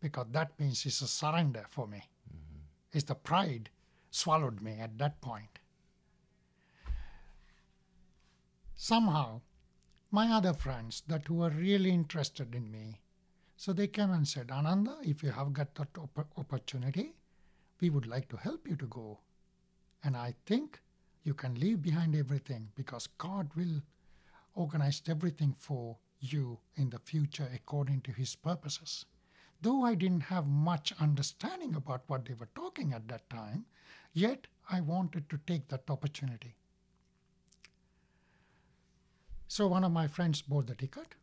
because 0.01 0.27
that 0.31 0.59
means 0.59 0.85
it's 0.85 0.99
a 0.99 1.07
surrender 1.07 1.63
for 1.69 1.87
me. 1.87 2.03
Mm-hmm. 2.27 2.57
It's 2.91 3.05
the 3.05 3.15
pride 3.15 3.69
swallowed 4.09 4.61
me 4.61 4.77
at 4.81 4.97
that 4.97 5.21
point. 5.21 5.59
Somehow, 8.75 9.39
my 10.11 10.33
other 10.33 10.51
friends 10.51 11.01
that 11.07 11.29
were 11.29 11.49
really 11.49 11.91
interested 11.91 12.53
in 12.55 12.69
me, 12.69 12.99
so 13.55 13.71
they 13.71 13.87
came 13.87 14.11
and 14.11 14.27
said, 14.27 14.51
Ananda, 14.51 14.97
if 15.03 15.23
you 15.23 15.31
have 15.31 15.53
got 15.53 15.73
that 15.75 15.97
opp- 15.97 16.37
opportunity, 16.37 17.13
we 17.79 17.89
would 17.89 18.05
like 18.05 18.27
to 18.27 18.35
help 18.35 18.67
you 18.67 18.75
to 18.75 18.87
go. 18.87 19.19
And 20.03 20.17
I 20.17 20.35
think 20.45 20.81
you 21.23 21.33
can 21.33 21.57
leave 21.57 21.81
behind 21.81 22.17
everything 22.17 22.67
because 22.75 23.07
God 23.17 23.49
will 23.55 23.81
organized 24.53 25.09
everything 25.09 25.53
for 25.53 25.97
you 26.19 26.59
in 26.75 26.89
the 26.89 26.99
future 26.99 27.49
according 27.53 28.01
to 28.01 28.11
his 28.11 28.35
purposes. 28.35 29.05
Though 29.61 29.83
I 29.83 29.95
didn't 29.95 30.21
have 30.21 30.47
much 30.47 30.93
understanding 30.99 31.75
about 31.75 32.03
what 32.07 32.25
they 32.25 32.33
were 32.33 32.49
talking 32.55 32.93
at 32.93 33.07
that 33.07 33.29
time, 33.29 33.65
yet 34.13 34.47
I 34.69 34.81
wanted 34.81 35.29
to 35.29 35.39
take 35.45 35.67
that 35.69 35.89
opportunity. 35.89 36.55
So 39.47 39.67
one 39.67 39.83
of 39.83 39.91
my 39.91 40.07
friends 40.07 40.41
bought 40.41 40.67
the 40.67 40.75
ticket. 40.75 41.15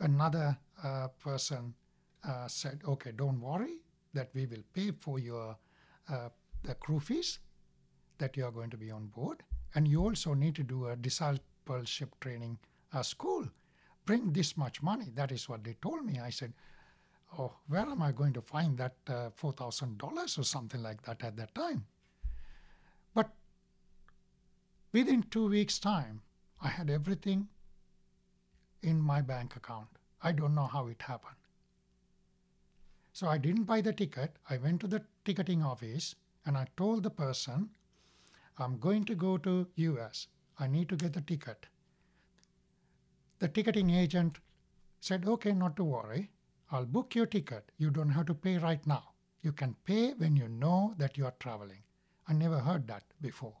Another 0.00 0.56
uh, 0.82 1.08
person 1.18 1.74
uh, 2.22 2.46
said, 2.46 2.82
"Okay, 2.86 3.10
don't 3.12 3.40
worry, 3.40 3.82
that 4.14 4.30
we 4.34 4.46
will 4.46 4.62
pay 4.72 4.92
for 4.92 5.18
your 5.18 5.56
uh, 6.08 6.28
the 6.62 6.74
crew 6.74 7.00
fees 7.00 7.40
that 8.18 8.36
you 8.36 8.44
are 8.44 8.50
going 8.50 8.70
to 8.70 8.76
be 8.76 8.90
on 8.90 9.06
board, 9.06 9.42
and 9.74 9.86
you 9.86 10.02
also 10.02 10.34
need 10.34 10.54
to 10.56 10.62
do 10.62 10.86
a 10.88 10.96
discipleship 10.96 12.14
training 12.20 12.58
uh, 12.92 13.02
school. 13.02 13.46
Bring 14.06 14.32
this 14.32 14.56
much 14.56 14.82
money. 14.82 15.10
That 15.14 15.32
is 15.32 15.48
what 15.48 15.64
they 15.64 15.74
told 15.82 16.04
me. 16.04 16.18
I 16.18 16.30
said, 16.30 16.52
"Oh, 17.38 17.52
where 17.68 17.82
am 17.82 18.02
I 18.02 18.12
going 18.12 18.32
to 18.34 18.40
find 18.40 18.78
that 18.78 18.96
uh, 19.06 19.30
four 19.36 19.52
thousand 19.52 19.98
dollars 19.98 20.38
or 20.38 20.44
something 20.44 20.82
like 20.82 21.02
that 21.02 21.22
at 21.22 21.36
that 21.36 21.54
time?" 21.54 21.86
But 23.14 23.30
within 24.92 25.22
two 25.24 25.48
weeks' 25.48 25.78
time, 25.78 26.22
I 26.62 26.68
had 26.68 26.90
everything 26.90 27.48
in 28.82 29.00
my 29.00 29.20
bank 29.20 29.56
account. 29.56 29.88
I 30.22 30.32
don't 30.32 30.54
know 30.54 30.66
how 30.66 30.86
it 30.88 31.02
happened. 31.02 31.36
So 33.12 33.28
I 33.28 33.38
didn't 33.38 33.64
buy 33.64 33.80
the 33.80 33.92
ticket. 33.92 34.36
I 34.48 34.58
went 34.58 34.80
to 34.80 34.86
the 34.86 35.04
ticketing 35.24 35.62
office 35.62 36.14
and 36.46 36.56
I 36.56 36.66
told 36.76 37.02
the 37.02 37.10
person, 37.10 37.70
I'm 38.58 38.78
going 38.78 39.04
to 39.04 39.14
go 39.14 39.38
to 39.38 39.66
US. 39.76 40.26
I 40.58 40.66
need 40.66 40.88
to 40.88 40.96
get 40.96 41.12
the 41.12 41.20
ticket. 41.20 41.66
the 43.38 43.48
ticketing 43.48 43.90
agent 43.90 44.38
said, 45.00 45.26
Okay, 45.26 45.52
not 45.52 45.76
to 45.76 45.84
worry. 45.84 46.30
I'll 46.70 46.84
book 46.86 47.14
your 47.14 47.26
ticket. 47.26 47.70
You 47.78 47.90
don't 47.90 48.10
have 48.10 48.26
to 48.26 48.34
pay 48.34 48.58
right 48.58 48.84
now. 48.86 49.12
You 49.42 49.52
can 49.52 49.76
pay 49.84 50.12
when 50.12 50.36
you 50.36 50.48
know 50.48 50.94
that 50.98 51.16
you 51.16 51.24
are 51.24 51.34
traveling. 51.38 51.84
I 52.26 52.32
never 52.32 52.58
heard 52.58 52.88
that 52.88 53.04
before. 53.20 53.54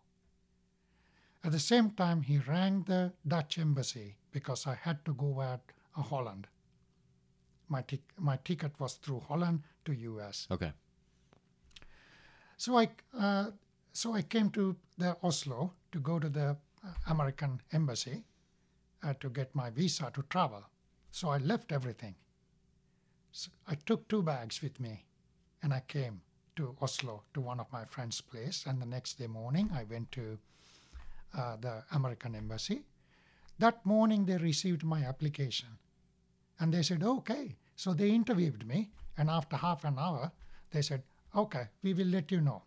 At 1.44 1.52
the 1.52 1.60
same 1.60 1.90
time, 1.92 2.22
he 2.22 2.38
rang 2.38 2.82
the 2.82 3.12
Dutch 3.26 3.58
embassy 3.58 4.16
because 4.32 4.66
I 4.66 4.74
had 4.74 5.04
to 5.04 5.14
go 5.14 5.40
at 5.40 5.60
uh, 5.96 6.02
Holland. 6.02 6.48
My, 7.68 7.82
tic- 7.82 8.12
my 8.18 8.36
ticket 8.44 8.72
was 8.80 8.94
through 8.94 9.20
Holland 9.20 9.62
to 9.84 9.92
US. 9.92 10.46
Okay. 10.50 10.72
So 12.56 12.76
I, 12.78 12.88
uh, 13.16 13.50
so 13.98 14.14
I 14.14 14.22
came 14.22 14.48
to 14.50 14.76
the 14.96 15.16
Oslo 15.24 15.72
to 15.90 15.98
go 15.98 16.20
to 16.20 16.28
the 16.28 16.50
uh, 16.50 16.88
American 17.08 17.60
embassy 17.72 18.22
uh, 19.02 19.14
to 19.14 19.28
get 19.28 19.52
my 19.56 19.70
visa 19.70 20.12
to 20.14 20.22
travel. 20.30 20.62
So 21.10 21.30
I 21.30 21.38
left 21.38 21.72
everything. 21.72 22.14
So 23.32 23.50
I 23.66 23.74
took 23.74 24.06
two 24.08 24.22
bags 24.22 24.62
with 24.62 24.78
me, 24.78 25.04
and 25.64 25.74
I 25.74 25.80
came 25.80 26.20
to 26.54 26.76
Oslo 26.80 27.24
to 27.34 27.40
one 27.40 27.58
of 27.58 27.72
my 27.72 27.84
friend's 27.84 28.20
place. 28.20 28.66
And 28.68 28.80
the 28.80 28.86
next 28.86 29.18
day 29.18 29.26
morning, 29.26 29.68
I 29.74 29.82
went 29.82 30.12
to 30.12 30.38
uh, 31.36 31.56
the 31.56 31.82
American 31.90 32.36
embassy. 32.36 32.82
That 33.58 33.84
morning, 33.84 34.26
they 34.26 34.36
received 34.36 34.84
my 34.84 35.02
application, 35.02 35.70
and 36.60 36.72
they 36.72 36.84
said, 36.84 37.02
"Okay." 37.02 37.56
So 37.74 37.94
they 37.94 38.10
interviewed 38.10 38.64
me, 38.64 38.90
and 39.16 39.28
after 39.28 39.56
half 39.56 39.84
an 39.84 39.98
hour, 39.98 40.30
they 40.70 40.82
said, 40.82 41.02
"Okay, 41.34 41.66
we 41.82 41.94
will 41.94 42.12
let 42.18 42.30
you 42.30 42.40
know." 42.40 42.62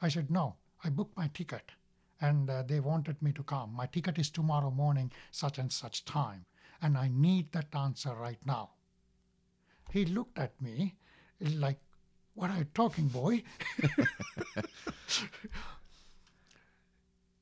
I 0.00 0.08
said, 0.08 0.30
"No, 0.30 0.56
I 0.84 0.90
booked 0.90 1.16
my 1.16 1.28
ticket." 1.28 1.72
and 2.20 2.50
uh, 2.50 2.62
they 2.62 2.80
wanted 2.80 3.20
me 3.22 3.32
to 3.32 3.42
come. 3.42 3.72
My 3.74 3.86
ticket 3.86 4.18
is 4.18 4.30
tomorrow 4.30 4.70
morning, 4.70 5.12
such 5.30 5.58
and 5.58 5.72
such 5.72 6.04
time, 6.04 6.44
and 6.82 6.98
I 6.98 7.08
need 7.08 7.52
that 7.52 7.74
answer 7.74 8.14
right 8.14 8.44
now. 8.44 8.70
He 9.90 10.04
looked 10.04 10.38
at 10.38 10.60
me 10.60 10.96
like, 11.40 11.78
What 12.34 12.50
are 12.50 12.58
you 12.58 12.66
talking, 12.74 13.08
boy? 13.08 13.42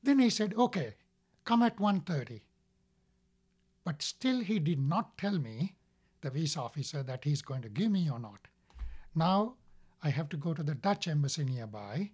then 0.03 0.19
he 0.19 0.29
said, 0.29 0.53
Okay, 0.55 0.93
come 1.43 1.63
at 1.63 1.77
1.30. 1.77 2.41
But 3.83 4.01
still 4.01 4.41
he 4.41 4.59
did 4.59 4.79
not 4.79 5.17
tell 5.17 5.39
me, 5.39 5.75
the 6.21 6.29
visa 6.29 6.61
officer, 6.61 7.03
that 7.03 7.23
he's 7.23 7.41
going 7.41 7.61
to 7.61 7.69
give 7.69 7.91
me 7.91 8.09
or 8.09 8.19
not. 8.19 8.47
Now 9.15 9.55
I 10.03 10.09
have 10.09 10.29
to 10.29 10.37
go 10.37 10.53
to 10.53 10.63
the 10.63 10.75
Dutch 10.75 11.07
embassy 11.07 11.43
nearby 11.43 12.11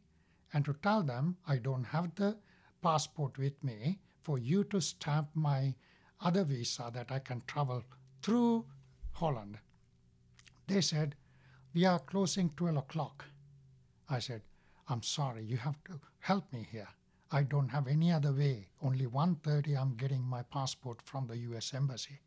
and 0.53 0.63
to 0.65 0.73
tell 0.81 1.01
them 1.01 1.37
I 1.47 1.57
don't 1.57 1.85
have 1.85 2.13
the 2.15 2.37
passport 2.81 3.37
with 3.37 3.61
me 3.63 3.99
for 4.21 4.37
you 4.37 4.63
to 4.65 4.79
stamp 4.79 5.29
my 5.33 5.75
other 6.21 6.43
visa 6.43 6.91
that 6.93 7.11
I 7.11 7.19
can 7.19 7.41
travel 7.47 7.83
through 8.21 8.65
Holland. 9.13 9.57
They 10.67 10.81
said, 10.81 11.15
We 11.73 11.85
are 11.85 11.99
closing 11.99 12.51
12 12.55 12.77
o'clock. 12.77 13.25
I 14.09 14.19
said, 14.19 14.41
I'm 14.87 15.01
sorry, 15.01 15.43
you 15.43 15.57
have 15.57 15.83
to 15.85 15.99
help 16.19 16.51
me 16.53 16.67
here. 16.71 16.87
I 17.31 17.43
don't 17.43 17.69
have 17.69 17.87
any 17.87 18.11
other 18.11 18.31
way. 18.31 18.67
Only 18.81 19.07
1.30 19.07 19.79
I'm 19.79 19.95
getting 19.95 20.21
my 20.21 20.43
passport 20.43 21.01
from 21.03 21.27
the 21.27 21.37
US 21.37 21.73
Embassy. 21.73 22.19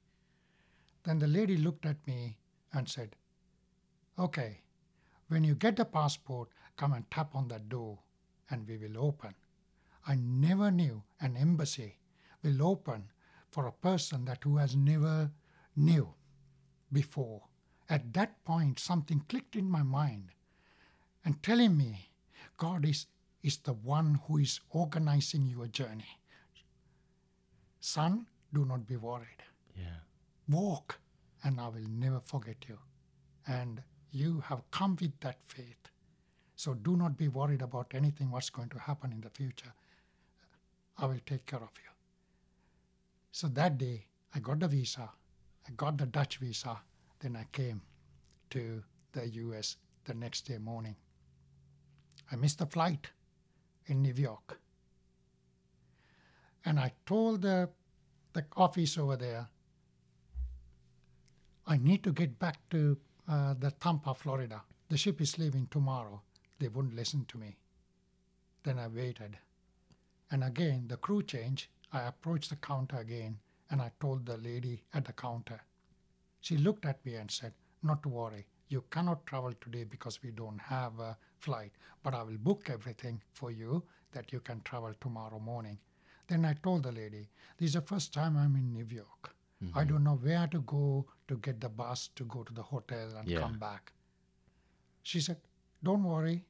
Then 1.05 1.21
the 1.21 1.29
lady 1.29 1.57
looked 1.57 1.87
at 1.87 2.05
me 2.07 2.39
and 2.73 2.89
said, 2.89 3.15
Okay, 4.19 4.63
when 5.29 5.45
you 5.45 5.55
get 5.55 5.77
the 5.77 5.85
passport, 5.85 6.49
come 6.77 6.93
and 6.93 7.09
tap 7.11 7.35
on 7.35 7.49
that 7.49 7.69
door 7.69 7.99
and 8.51 8.67
we 8.67 8.77
will 8.77 8.99
open. 8.99 9.35
I 10.07 10.15
never 10.15 10.71
knew 10.71 11.03
an 11.21 11.37
embassy 11.37 11.99
will 12.43 12.63
open 12.63 13.11
for 13.51 13.67
a 13.67 13.73
person 13.73 14.25
that 14.27 14.45
who 14.45 14.57
has 14.59 14.77
never 14.77 15.31
knew 15.75 16.15
before. 16.93 17.43
At 17.89 18.13
that 18.15 18.45
point, 18.45 18.79
something 18.79 19.25
clicked 19.29 19.57
in 19.57 19.71
my 19.71 19.83
mind 19.83 20.31
and 21.25 21.43
telling 21.43 21.77
me 21.77 22.11
God 22.57 22.85
is, 22.85 23.07
is 23.43 23.59
the 23.59 23.73
one 23.73 24.21
who 24.27 24.39
is 24.39 24.61
organizing 24.71 25.47
your 25.47 25.67
journey. 25.67 26.21
Son, 27.81 28.27
do 28.53 28.65
not 28.65 28.87
be 28.87 28.97
worried. 28.97 29.43
Yeah. 29.77 30.01
Walk, 30.49 30.99
and 31.45 31.61
I 31.61 31.69
will 31.69 31.89
never 31.89 32.21
forget 32.21 32.57
you. 32.69 32.79
And 33.47 33.83
you 34.11 34.43
have 34.49 34.69
come 34.71 34.97
with 35.01 35.19
that 35.21 35.39
faith. 35.45 35.91
So 36.57 36.73
do 36.73 36.97
not 36.97 37.19
be 37.19 37.29
worried 37.29 37.61
about 37.61 37.93
anything 37.95 38.31
what's 38.31 38.51
going 38.51 38.71
to 38.71 38.79
happen 38.79 39.13
in 39.13 39.21
the 39.21 39.29
future. 39.29 39.73
I 40.99 41.05
will 41.05 41.21
take 41.27 41.45
care 41.45 41.61
of 41.61 41.71
you. 41.77 41.91
So 43.31 43.49
that 43.49 43.77
day, 43.77 44.07
I 44.35 44.39
got 44.39 44.61
the 44.61 44.69
visa, 44.69 45.11
I 45.69 45.73
got 45.77 45.99
the 45.99 46.07
Dutch 46.07 46.39
visa, 46.39 46.79
then 47.21 47.37
I 47.37 47.45
came 47.53 47.83
to 48.51 48.83
the 49.13 49.29
US 49.29 49.77
the 50.07 50.15
next 50.15 50.43
day 50.43 50.57
morning. 50.57 50.97
I 52.33 52.37
missed 52.37 52.59
the 52.59 52.67
flight 52.67 53.11
in 53.87 54.01
New 54.01 54.15
York. 54.15 54.59
And 56.65 56.81
I 56.81 56.93
told 57.05 57.43
the, 57.43 57.69
the 58.33 58.45
office 58.57 58.97
over 58.97 59.17
there, 59.17 59.49
I 61.67 61.77
need 61.77 62.03
to 62.05 62.13
get 62.13 62.39
back 62.39 62.57
to 62.71 62.97
uh, 63.29 63.55
the 63.59 63.71
Tampa, 63.73 64.15
Florida. 64.15 64.63
The 64.89 64.97
ship 64.97 65.21
is 65.21 65.39
leaving 65.39 65.69
tomorrow. 65.71 66.23
They 66.59 66.69
wouldn't 66.69 66.97
listen 66.97 67.25
to 67.27 67.39
me. 67.39 67.57
Then 68.63 68.79
I 68.79 68.89
waited. 68.89 69.39
And 70.31 70.43
again, 70.43 70.87
the 70.89 70.97
crew 70.97 71.23
change. 71.23 71.71
I 71.93 72.03
approached 72.07 72.51
the 72.51 72.57
counter 72.57 72.97
again 72.99 73.39
and 73.71 73.81
I 73.81 73.91
told 74.01 74.27
the 74.27 74.37
lady 74.37 74.83
at 74.95 75.05
the 75.05 75.13
counter. 75.13 75.61
She 76.41 76.57
looked 76.57 76.85
at 76.85 77.05
me 77.05 77.15
and 77.15 77.31
said, 77.31 77.53
Not 77.83 78.03
to 78.03 78.09
worry, 78.09 78.47
you 78.69 78.85
cannot 78.91 79.27
travel 79.27 79.53
today 79.61 79.85
because 79.85 80.23
we 80.23 80.31
don't 80.31 80.61
have 80.61 80.99
a 80.99 81.17
flight, 81.39 81.73
but 82.03 82.15
I 82.15 82.23
will 82.23 82.39
book 82.39 82.69
everything 82.71 83.23
for 83.33 83.51
you 83.51 83.83
that 84.13 84.33
you 84.33 84.41
can 84.41 84.61
travel 84.63 84.93
tomorrow 85.01 85.39
morning. 85.39 85.79
Then 86.29 86.45
I 86.45 86.55
told 86.55 86.83
the 86.83 86.93
lady, 86.93 87.29
This 87.59 87.69
is 87.69 87.75
the 87.75 87.81
first 87.83 88.13
time 88.13 88.37
I'm 88.37 88.57
in 88.57 88.73
New 88.73 88.85
York. 88.85 89.35
I 89.63 89.65
mm-hmm. 89.65 89.89
don't 89.89 90.05
know 90.05 90.17
where 90.17 90.47
to 90.49 90.61
go 90.61 91.07
to 91.29 91.37
get 91.39 91.61
the 91.61 91.69
bus 91.69 92.09
to 92.17 92.25
go 92.25 92.43
to 92.43 92.53
the 92.53 92.63
hotel 92.63 93.17
and 93.17 93.29
Yeah. 93.29 93.41
come 93.41 93.59
back. 93.59 93.93
She 95.03 95.21
said, 95.21 95.39
Don't 95.83 96.05
worry. 96.05 96.45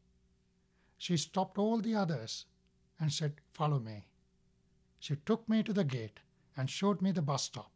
She 0.98 1.16
stopped 1.16 1.58
all 1.58 1.80
the 1.80 1.94
others 1.94 2.46
and 2.98 3.12
said, 3.12 3.34
Follow 3.52 3.78
me. 3.78 4.06
She 4.98 5.16
took 5.16 5.48
me 5.48 5.62
to 5.62 5.72
the 5.72 5.84
gate 5.84 6.20
and 6.56 6.70
showed 6.70 7.02
me 7.02 7.12
the 7.12 7.22
bus 7.22 7.44
stop. 7.44 7.70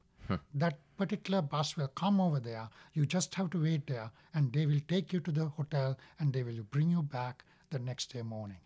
That 0.54 0.78
particular 0.96 1.42
bus 1.42 1.76
will 1.76 1.88
come 1.88 2.20
over 2.20 2.38
there. 2.38 2.68
You 2.92 3.04
just 3.04 3.34
have 3.34 3.50
to 3.50 3.62
wait 3.62 3.86
there, 3.86 4.10
and 4.32 4.52
they 4.52 4.66
will 4.66 4.80
take 4.86 5.12
you 5.12 5.20
to 5.20 5.32
the 5.32 5.46
hotel 5.46 5.98
and 6.18 6.32
they 6.32 6.42
will 6.44 6.62
bring 6.70 6.90
you 6.90 7.02
back 7.02 7.44
the 7.70 7.78
next 7.78 8.12
day 8.12 8.22
morning. 8.22 8.58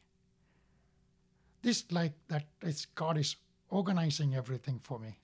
This, 1.63 1.85
like 1.91 2.13
that, 2.29 2.45
is 2.63 2.87
God 2.95 3.17
is 3.17 3.37
organizing 3.71 4.35
everything 4.35 4.81
for 4.83 4.99
me. 4.99 5.19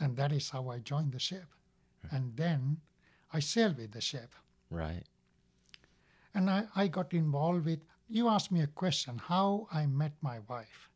And 0.00 0.16
that 0.16 0.32
is 0.32 0.50
how 0.50 0.68
I 0.68 0.78
joined 0.78 1.12
the 1.12 1.18
ship. 1.18 1.46
And 2.10 2.36
then 2.36 2.78
I 3.32 3.40
sailed 3.40 3.78
with 3.78 3.92
the 3.92 4.00
ship. 4.00 4.34
Right. 4.70 5.04
And 6.38 6.48
I, 6.48 6.66
I 6.76 6.86
got 6.86 7.14
involved 7.14 7.64
with, 7.64 7.80
you 8.08 8.28
asked 8.28 8.52
me 8.52 8.60
a 8.62 8.68
question, 8.68 9.18
how 9.18 9.66
I 9.72 9.86
met 9.86 10.12
my 10.22 10.38
wife. 10.48 10.88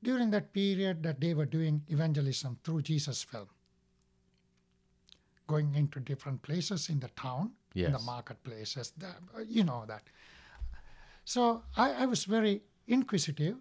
During 0.00 0.30
that 0.30 0.52
period 0.52 1.02
that 1.02 1.20
they 1.20 1.34
were 1.34 1.44
doing 1.44 1.82
evangelism 1.88 2.56
through 2.62 2.82
Jesus 2.82 3.24
film, 3.24 3.48
going 5.48 5.74
into 5.74 5.98
different 5.98 6.40
places 6.42 6.88
in 6.88 7.00
the 7.00 7.08
town, 7.08 7.50
in 7.88 7.92
the 7.92 7.98
marketplaces, 7.98 8.92
the, 8.96 9.08
you 9.48 9.64
know 9.64 9.84
that. 9.88 10.04
So 11.24 11.64
I, 11.76 12.04
I 12.04 12.06
was 12.06 12.26
very 12.26 12.62
inquisitive. 12.86 13.56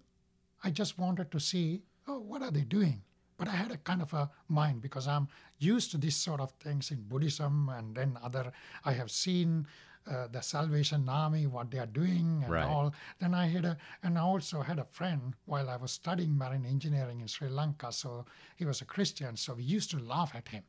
I 0.64 0.70
just 0.70 1.00
wanted 1.00 1.32
to 1.32 1.40
see, 1.40 1.82
oh, 2.08 2.20
what 2.20 2.44
are 2.44 2.52
they 2.52 2.62
doing? 2.62 3.02
But 3.38 3.48
I 3.48 3.52
had 3.56 3.72
a 3.72 3.78
kind 3.78 4.02
of 4.02 4.14
a 4.14 4.30
mind 4.48 4.82
because 4.82 5.08
I'm 5.08 5.28
used 5.60 5.92
to 5.92 5.98
these 5.98 6.16
sort 6.16 6.40
of 6.40 6.52
things 6.52 6.92
in 6.92 7.02
Buddhism 7.04 7.70
and 7.70 7.96
then 7.96 8.18
other, 8.24 8.52
I 8.86 8.94
have 8.94 9.12
seen 9.12 9.68
uh, 10.10 10.28
the 10.32 10.42
Salvation 10.42 11.10
Army, 11.10 11.48
what 11.48 11.72
they 11.72 11.80
are 11.80 11.88
doing 11.88 12.44
and 12.44 12.52
Right. 12.52 12.64
all. 12.68 12.94
Then 13.20 13.34
I 13.34 13.48
had 13.48 13.66
a, 13.66 13.78
and 14.04 14.18
I 14.18 14.22
also 14.22 14.62
had 14.62 14.80
a 14.80 14.84
friend 14.86 15.34
while 15.46 15.70
I 15.70 15.78
was 15.78 15.92
studying 15.92 16.38
marine 16.38 16.66
engineering 16.66 17.22
in 17.22 17.28
Sri 17.28 17.50
Lanka. 17.50 17.92
So 17.92 18.26
he 18.56 18.66
was 18.66 18.82
a 18.82 18.86
Christian. 18.86 19.36
So 19.36 19.54
we 19.56 19.64
used 19.64 19.90
to 19.92 20.00
laugh 20.00 20.34
at 20.36 20.48
him. 20.50 20.64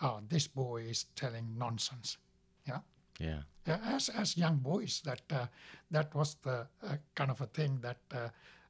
Oh, 0.00 0.20
this 0.28 0.48
boy 0.48 0.82
is 0.82 1.06
telling 1.14 1.56
nonsense. 1.56 2.18
Yeah. 2.66 2.80
Yeah. 3.18 3.42
Yeah, 3.66 3.78
as 3.82 4.08
as 4.10 4.36
young 4.36 4.58
boys, 4.58 5.00
that 5.04 5.22
uh, 5.32 5.46
that 5.90 6.14
was 6.14 6.36
the 6.42 6.66
uh, 6.82 6.96
kind 7.14 7.30
of 7.30 7.40
a 7.40 7.46
thing 7.46 7.80
that 7.80 7.98
uh, 8.12 8.28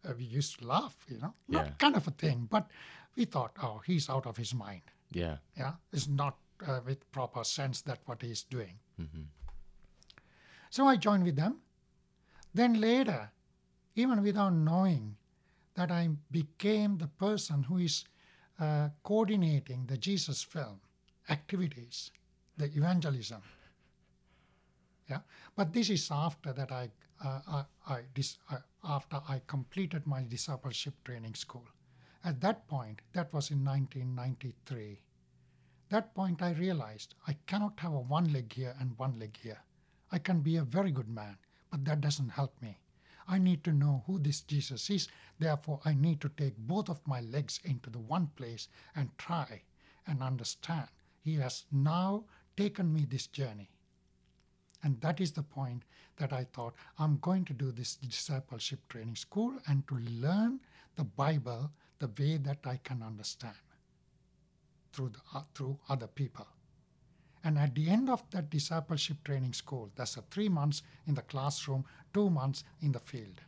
uh, 0.09 0.15
we 0.17 0.25
used 0.25 0.59
to 0.61 0.67
laugh. 0.67 0.97
You 1.09 1.19
know, 1.19 1.35
not 1.49 1.65
Yeah. 1.67 1.73
kind 1.79 1.97
of 1.97 2.07
a 2.09 2.12
thing, 2.12 2.47
but 2.51 2.67
we 3.16 3.24
thought, 3.24 3.52
oh, 3.62 3.81
he's 3.87 4.09
out 4.09 4.26
of 4.26 4.37
his 4.37 4.55
mind. 4.55 4.83
Yeah. 5.11 5.37
Yeah, 5.57 5.72
it's 5.92 6.09
not 6.09 6.37
uh, 6.66 6.81
with 6.85 7.11
proper 7.12 7.44
sense 7.44 7.81
that 7.83 8.00
what 8.07 8.22
he's 8.22 8.42
doing. 8.42 8.79
So 10.70 10.87
I 10.87 10.96
joined 10.96 11.24
with 11.24 11.37
them. 11.37 11.59
Then 12.55 12.81
later, 12.81 13.31
even 13.94 14.22
without 14.22 14.52
knowing, 14.52 15.16
that 15.74 15.90
I 15.90 16.09
became 16.31 16.96
the 16.98 17.07
person 17.07 17.62
who 17.62 17.79
is 17.79 18.05
uh, 18.59 18.88
coordinating 19.02 19.87
the 19.87 19.98
Jesus 19.98 20.42
film 20.42 20.81
activities, 21.29 22.11
the 22.57 22.64
evangelism. 22.64 23.42
Yeah, 25.09 25.20
but 25.55 25.72
this 25.72 25.90
is 25.90 26.09
after 26.11 26.52
that 26.52 26.72
I, 26.72 26.90
uh, 27.24 27.40
I, 27.48 27.64
I 27.87 28.00
dis, 28.14 28.38
uh, 28.50 28.57
after 28.83 29.20
I 29.29 29.42
completed 29.46 30.07
my 30.07 30.24
discipleship 30.26 30.94
training 31.05 31.35
school. 31.35 31.66
At 32.27 32.41
that 32.41 32.67
point, 32.67 33.03
that 33.12 33.33
was 33.33 33.53
in 33.53 33.65
1993. 33.65 35.01
That 35.91 36.12
point, 36.12 36.43
I 36.43 36.51
realized 36.55 37.15
I 37.29 37.35
cannot 37.47 37.79
have 37.79 37.93
a 37.93 38.01
one 38.01 38.33
leg 38.33 38.53
here 38.53 38.75
and 38.81 38.99
one 38.99 39.17
leg 39.17 39.37
here. 39.41 39.61
I 40.11 40.19
can 40.19 40.41
be 40.41 40.57
a 40.57 40.65
very 40.65 40.91
good 40.91 41.09
man, 41.09 41.39
but 41.71 41.85
that 41.85 42.01
doesn't 42.01 42.31
help 42.31 42.61
me. 42.61 42.81
I 43.29 43.39
need 43.39 43.62
to 43.62 43.73
know 43.73 44.03
who 44.09 44.19
this 44.19 44.41
Jesus 44.41 44.91
is. 44.91 45.07
Therefore, 45.39 45.79
I 45.85 45.95
need 45.95 46.21
to 46.23 46.29
take 46.29 46.59
both 46.59 46.89
of 46.89 47.07
my 47.07 47.21
legs 47.21 47.61
into 47.62 47.91
the 47.91 48.01
one 48.01 48.27
place 48.35 48.67
and 48.97 49.17
try 49.19 49.62
and 50.05 50.21
understand. 50.21 50.89
He 51.21 51.37
has 51.37 51.67
now 51.71 52.25
taken 52.57 52.93
me 52.93 53.05
this 53.05 53.29
journey. 53.29 53.71
And 54.83 55.01
that 55.01 55.21
is 55.21 55.31
the 55.31 55.45
point 55.45 55.85
that 56.17 56.33
I 56.33 56.49
thought 56.53 56.75
I'm 56.99 57.19
going 57.19 57.45
to 57.45 57.53
do 57.53 57.71
this 57.71 57.95
discipleship 57.95 58.81
training 58.89 59.15
school 59.15 59.55
and 59.69 59.87
to 59.87 59.97
learn 59.97 60.59
the 60.97 61.05
Bible 61.05 61.71
the 61.99 62.09
way 62.19 62.37
that 62.37 62.59
I 62.65 62.79
can 62.83 63.03
understand 63.03 63.55
through, 64.93 65.11
the, 65.11 65.39
uh, 65.39 65.43
through 65.55 65.79
other 65.89 66.07
people. 66.07 66.47
And 67.45 67.59
at 67.59 67.75
the 67.75 67.89
end 67.89 68.11
of 68.11 68.23
that 68.31 68.51
discipleship 68.51 69.19
training 69.25 69.53
school, 69.53 69.91
that's 69.95 70.17
a 70.17 70.23
three 70.31 70.49
months 70.49 70.83
in 71.07 71.15
the 71.15 71.23
classroom, 71.23 71.85
two 72.13 72.29
months 72.29 72.65
in 72.81 72.93
the 72.93 73.01
field. 73.01 73.41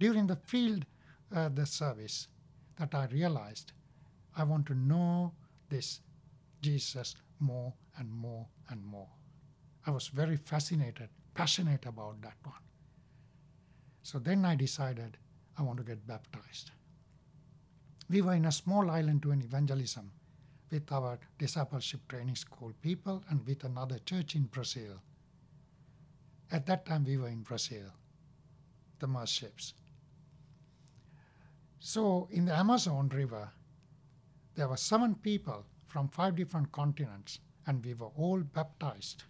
During 0.00 0.26
the 0.26 0.36
field, 0.36 0.84
uh, 1.34 1.48
the 1.48 1.66
service, 1.66 2.28
that 2.78 2.94
I 2.94 3.06
realized 3.06 3.72
I 4.36 4.44
want 4.44 4.66
to 4.66 4.74
know 4.74 5.32
this 5.68 6.00
Jesus 6.60 7.16
more 7.38 7.72
and 7.98 8.10
more 8.10 8.46
and 8.70 8.84
more. 8.84 9.08
I 9.86 9.90
was 9.90 10.08
very 10.08 10.36
fascinated, 10.36 11.08
passionate 11.34 11.86
about 11.86 12.20
that 12.22 12.36
one. 12.42 12.54
So 14.02 14.18
then 14.18 14.44
I 14.44 14.56
decided 14.56 15.16
I 15.58 15.62
want 15.62 15.78
to 15.78 15.84
get 15.84 16.06
baptized. 16.06 16.70
We 18.08 18.22
were 18.22 18.34
in 18.34 18.44
a 18.44 18.52
small 18.52 18.90
island 18.90 19.20
doing 19.22 19.42
evangelism 19.42 20.12
with 20.70 20.90
our 20.92 21.18
discipleship 21.38 22.00
training 22.08 22.36
school 22.36 22.72
people 22.82 23.22
and 23.28 23.46
with 23.46 23.64
another 23.64 23.98
church 23.98 24.34
in 24.34 24.44
Brazil. 24.44 25.00
At 26.50 26.66
that 26.66 26.86
time, 26.86 27.04
we 27.04 27.16
were 27.16 27.28
in 27.28 27.42
Brazil, 27.42 27.92
the 28.98 29.06
Mercy 29.06 29.46
ships. 29.46 29.74
So, 31.80 32.28
in 32.30 32.46
the 32.46 32.56
Amazon 32.56 33.08
River, 33.08 33.50
there 34.54 34.68
were 34.68 34.76
seven 34.76 35.14
people 35.16 35.64
from 35.86 36.08
five 36.08 36.36
different 36.36 36.72
continents, 36.72 37.40
and 37.66 37.84
we 37.84 37.94
were 37.94 38.10
all 38.16 38.40
baptized 38.40 39.24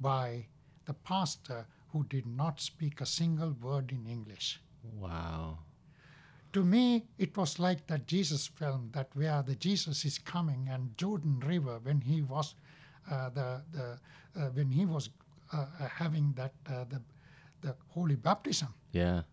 by 0.00 0.46
the 0.84 0.94
pastor 0.94 1.66
who 1.88 2.04
did 2.04 2.26
not 2.26 2.60
speak 2.60 3.00
a 3.00 3.06
single 3.06 3.52
word 3.52 3.92
in 3.92 4.06
English. 4.06 4.60
Wow. 4.82 5.58
To 6.56 6.64
me, 6.64 7.04
it 7.18 7.36
was 7.36 7.58
like 7.58 7.86
that 7.88 8.06
Jesus 8.06 8.46
film 8.46 8.88
that 8.94 9.08
where 9.12 9.42
the 9.42 9.54
Jesus 9.54 10.06
is 10.06 10.16
coming 10.16 10.70
and 10.70 10.96
Jordan 10.96 11.38
River 11.40 11.78
when 11.82 12.00
he 12.00 12.22
was 12.22 12.54
uh, 13.10 13.28
the 13.28 13.60
the 13.72 13.98
uh, 14.40 14.48
when 14.54 14.70
he 14.70 14.86
was 14.86 15.10
uh, 15.52 15.66
uh 15.78 15.86
having 15.86 16.32
that 16.32 16.54
uh, 16.66 16.84
the 16.88 17.02
the 17.60 17.76
holy 17.88 18.16
baptism. 18.16 18.68
Yeah. 18.92 19.24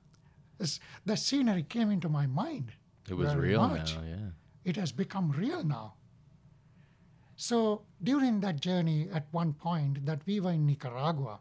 It's, 0.60 0.82
the 1.06 1.16
scenery 1.16 1.64
came 1.64 1.92
into 1.92 2.10
my 2.10 2.28
mind. 2.28 2.74
It 3.10 3.14
was 3.14 3.34
real 3.36 3.70
much. 3.70 3.96
now. 3.96 4.04
Yeah. 4.04 4.30
It 4.66 4.76
has 4.76 4.92
become 4.92 5.32
real 5.32 5.64
now. 5.64 5.94
So 7.38 7.84
during 8.04 8.42
that 8.42 8.60
journey, 8.60 9.08
at 9.14 9.28
one 9.32 9.54
point 9.54 10.06
that 10.06 10.20
we 10.26 10.42
were 10.42 10.52
in 10.52 10.66
Nicaragua 10.66 11.40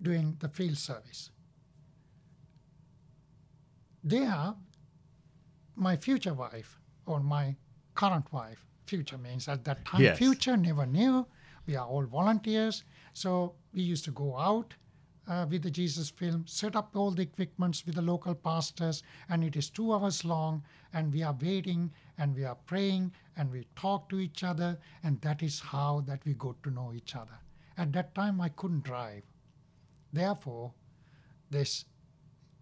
doing 0.00 0.38
the 0.40 0.48
field 0.48 0.78
service, 0.78 1.30
there, 4.02 4.54
my 5.76 5.96
future 5.96 6.34
wife 6.34 6.78
or 7.06 7.20
my 7.20 7.56
current 7.94 8.32
wife, 8.32 8.64
future 8.86 9.18
means 9.18 9.48
at 9.48 9.64
that 9.64 9.84
time, 9.84 10.02
yes. 10.02 10.18
future 10.18 10.56
never 10.56 10.86
knew. 10.86 11.26
We 11.66 11.76
are 11.76 11.86
all 11.86 12.04
volunteers. 12.04 12.84
So 13.12 13.54
we 13.72 13.82
used 13.82 14.04
to 14.06 14.10
go 14.10 14.36
out 14.36 14.74
uh, 15.28 15.46
with 15.48 15.62
the 15.62 15.70
Jesus 15.70 16.10
film, 16.10 16.44
set 16.46 16.74
up 16.74 16.96
all 16.96 17.12
the 17.12 17.22
equipments 17.22 17.86
with 17.86 17.94
the 17.94 18.02
local 18.02 18.34
pastors, 18.34 19.02
and 19.28 19.44
it 19.44 19.54
is 19.54 19.70
two 19.70 19.92
hours 19.92 20.24
long, 20.24 20.64
and 20.92 21.12
we 21.12 21.22
are 21.22 21.36
waiting 21.40 21.92
and 22.18 22.34
we 22.34 22.44
are 22.44 22.56
praying 22.66 23.12
and 23.36 23.50
we 23.52 23.66
talk 23.76 24.08
to 24.08 24.18
each 24.18 24.42
other, 24.42 24.78
and 25.04 25.20
that 25.20 25.42
is 25.42 25.60
how 25.60 26.02
that 26.06 26.20
we 26.24 26.34
got 26.34 26.60
to 26.64 26.70
know 26.70 26.92
each 26.94 27.14
other. 27.14 27.38
At 27.78 27.92
that 27.92 28.14
time, 28.14 28.40
I 28.40 28.48
couldn't 28.48 28.82
drive. 28.82 29.22
Therefore, 30.12 30.72
this 31.50 31.84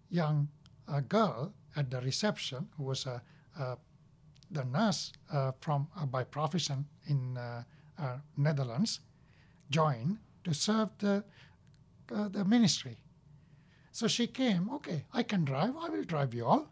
young 0.09 0.47
a 0.91 1.01
girl 1.01 1.53
at 1.75 1.89
the 1.91 2.01
reception 2.01 2.67
who 2.77 2.83
was 2.83 3.05
a, 3.05 3.21
a 3.59 3.77
the 4.51 4.63
nurse 4.65 5.13
uh, 5.31 5.51
from 5.59 5.87
uh, 5.95 6.05
by 6.05 6.23
profession 6.23 6.85
in 7.07 7.37
uh, 7.37 7.63
Netherlands 8.37 9.01
joined 9.69 10.17
to 10.43 10.53
serve 10.53 10.89
the 10.99 11.23
uh, 12.11 12.27
the 12.29 12.43
ministry. 12.43 12.97
So 13.91 14.07
she 14.07 14.27
came. 14.27 14.69
Okay, 14.73 15.05
I 15.13 15.23
can 15.23 15.45
drive. 15.45 15.75
I 15.77 15.89
will 15.89 16.03
drive 16.03 16.33
you 16.33 16.45
all, 16.45 16.67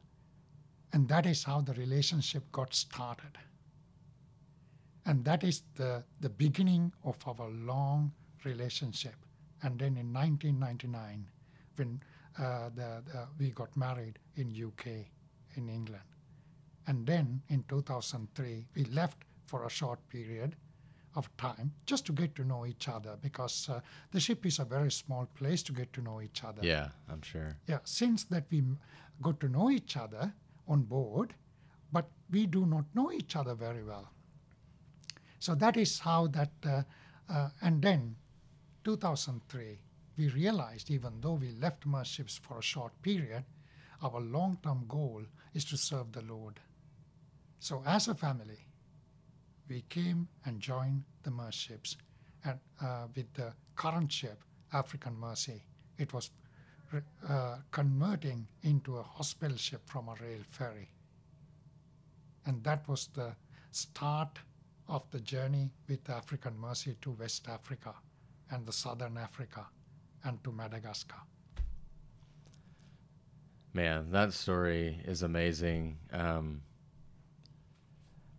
and 0.93 1.07
that 1.09 1.25
is 1.25 1.43
how 1.43 1.61
the 1.61 1.73
relationship 1.73 2.51
got 2.51 2.73
started. 2.73 3.37
And 5.05 5.23
that 5.25 5.43
is 5.43 5.63
the 5.75 6.03
the 6.19 6.29
beginning 6.29 6.93
of 7.03 7.17
our 7.27 7.49
long 7.49 8.11
relationship. 8.43 9.15
And 9.63 9.79
then 9.79 9.97
in 9.97 10.13
1999, 10.13 11.27
when 11.75 12.01
uh, 12.39 12.69
the, 12.75 13.03
the, 13.05 13.27
we 13.39 13.51
got 13.51 13.75
married 13.75 14.19
in 14.35 14.49
UK, 14.49 14.87
in 15.55 15.69
England. 15.69 16.03
And 16.87 17.05
then 17.05 17.41
in 17.49 17.63
2003, 17.67 18.65
we 18.75 18.85
left 18.85 19.17
for 19.45 19.65
a 19.65 19.69
short 19.69 19.99
period 20.09 20.55
of 21.15 21.35
time 21.37 21.71
just 21.85 22.05
to 22.05 22.13
get 22.13 22.35
to 22.35 22.43
know 22.43 22.65
each 22.65 22.87
other 22.87 23.17
because 23.21 23.69
uh, 23.69 23.79
the 24.11 24.19
ship 24.19 24.45
is 24.45 24.59
a 24.59 24.65
very 24.65 24.91
small 24.91 25.27
place 25.35 25.63
to 25.63 25.73
get 25.73 25.91
to 25.93 26.01
know 26.01 26.21
each 26.21 26.43
other. 26.43 26.61
Yeah, 26.61 26.89
I'm 27.09 27.21
sure. 27.21 27.57
Yeah, 27.67 27.79
since 27.83 28.23
that 28.25 28.45
we 28.51 28.63
got 29.21 29.39
to 29.39 29.49
know 29.49 29.71
each 29.71 29.97
other 29.97 30.33
on 30.67 30.83
board, 30.83 31.33
but 31.91 32.07
we 32.29 32.45
do 32.45 32.65
not 32.65 32.85
know 32.93 33.11
each 33.11 33.35
other 33.35 33.55
very 33.55 33.83
well. 33.83 34.11
So 35.39 35.55
that 35.55 35.75
is 35.77 35.99
how 35.99 36.27
that, 36.27 36.51
uh, 36.65 36.83
uh, 37.29 37.49
and 37.61 37.81
then 37.81 38.15
2003, 38.83 39.79
we 40.17 40.29
realized 40.29 40.89
even 40.89 41.21
though 41.21 41.33
we 41.33 41.51
left 41.51 41.85
Mercy 41.85 42.15
ships 42.15 42.39
for 42.41 42.57
a 42.57 42.63
short 42.63 42.99
period, 43.01 43.43
our 44.01 44.19
long 44.19 44.57
term 44.63 44.85
goal 44.87 45.23
is 45.53 45.63
to 45.65 45.77
serve 45.77 46.11
the 46.11 46.21
Lord. 46.21 46.59
So, 47.59 47.83
as 47.85 48.07
a 48.07 48.15
family, 48.15 48.67
we 49.69 49.81
came 49.89 50.27
and 50.45 50.59
joined 50.59 51.03
the 51.23 51.31
Mercy 51.31 51.73
ships 51.73 51.97
and 52.43 52.59
uh, 52.81 53.07
with 53.15 53.31
the 53.33 53.53
current 53.75 54.11
ship, 54.11 54.41
African 54.73 55.17
Mercy. 55.19 55.61
It 55.97 56.13
was 56.13 56.31
uh, 57.27 57.57
converting 57.71 58.47
into 58.63 58.97
a 58.97 59.03
hospital 59.03 59.57
ship 59.57 59.81
from 59.85 60.07
a 60.07 60.15
rail 60.23 60.39
ferry. 60.49 60.89
And 62.45 62.63
that 62.63 62.87
was 62.87 63.09
the 63.13 63.35
start 63.71 64.39
of 64.87 65.03
the 65.11 65.19
journey 65.19 65.71
with 65.89 66.09
African 66.09 66.57
Mercy 66.57 66.95
to 67.01 67.11
West 67.11 67.47
Africa 67.49 67.93
and 68.51 68.65
the 68.65 68.71
Southern 68.71 69.17
Africa 69.17 69.65
and 70.27 70.43
to 70.43 70.51
Madagascar. 70.51 71.15
Man, 73.73 74.11
that 74.11 74.33
story 74.33 74.99
is 75.05 75.23
amazing. 75.23 75.97
Um, 76.11 76.61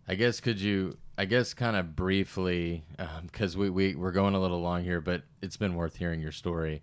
I 0.07 0.15
guess 0.15 0.39
could 0.39 0.59
you, 0.59 0.97
I 1.17 1.25
guess, 1.25 1.53
kind 1.53 1.75
of 1.75 1.95
briefly, 1.95 2.83
because 3.23 3.55
um, 3.55 3.61
we, 3.61 3.69
we 3.69 3.95
we're 3.95 4.11
going 4.11 4.35
a 4.35 4.39
little 4.39 4.61
long 4.61 4.83
here, 4.83 5.01
but 5.01 5.23
it's 5.41 5.57
been 5.57 5.75
worth 5.75 5.95
hearing 5.95 6.21
your 6.21 6.31
story. 6.31 6.81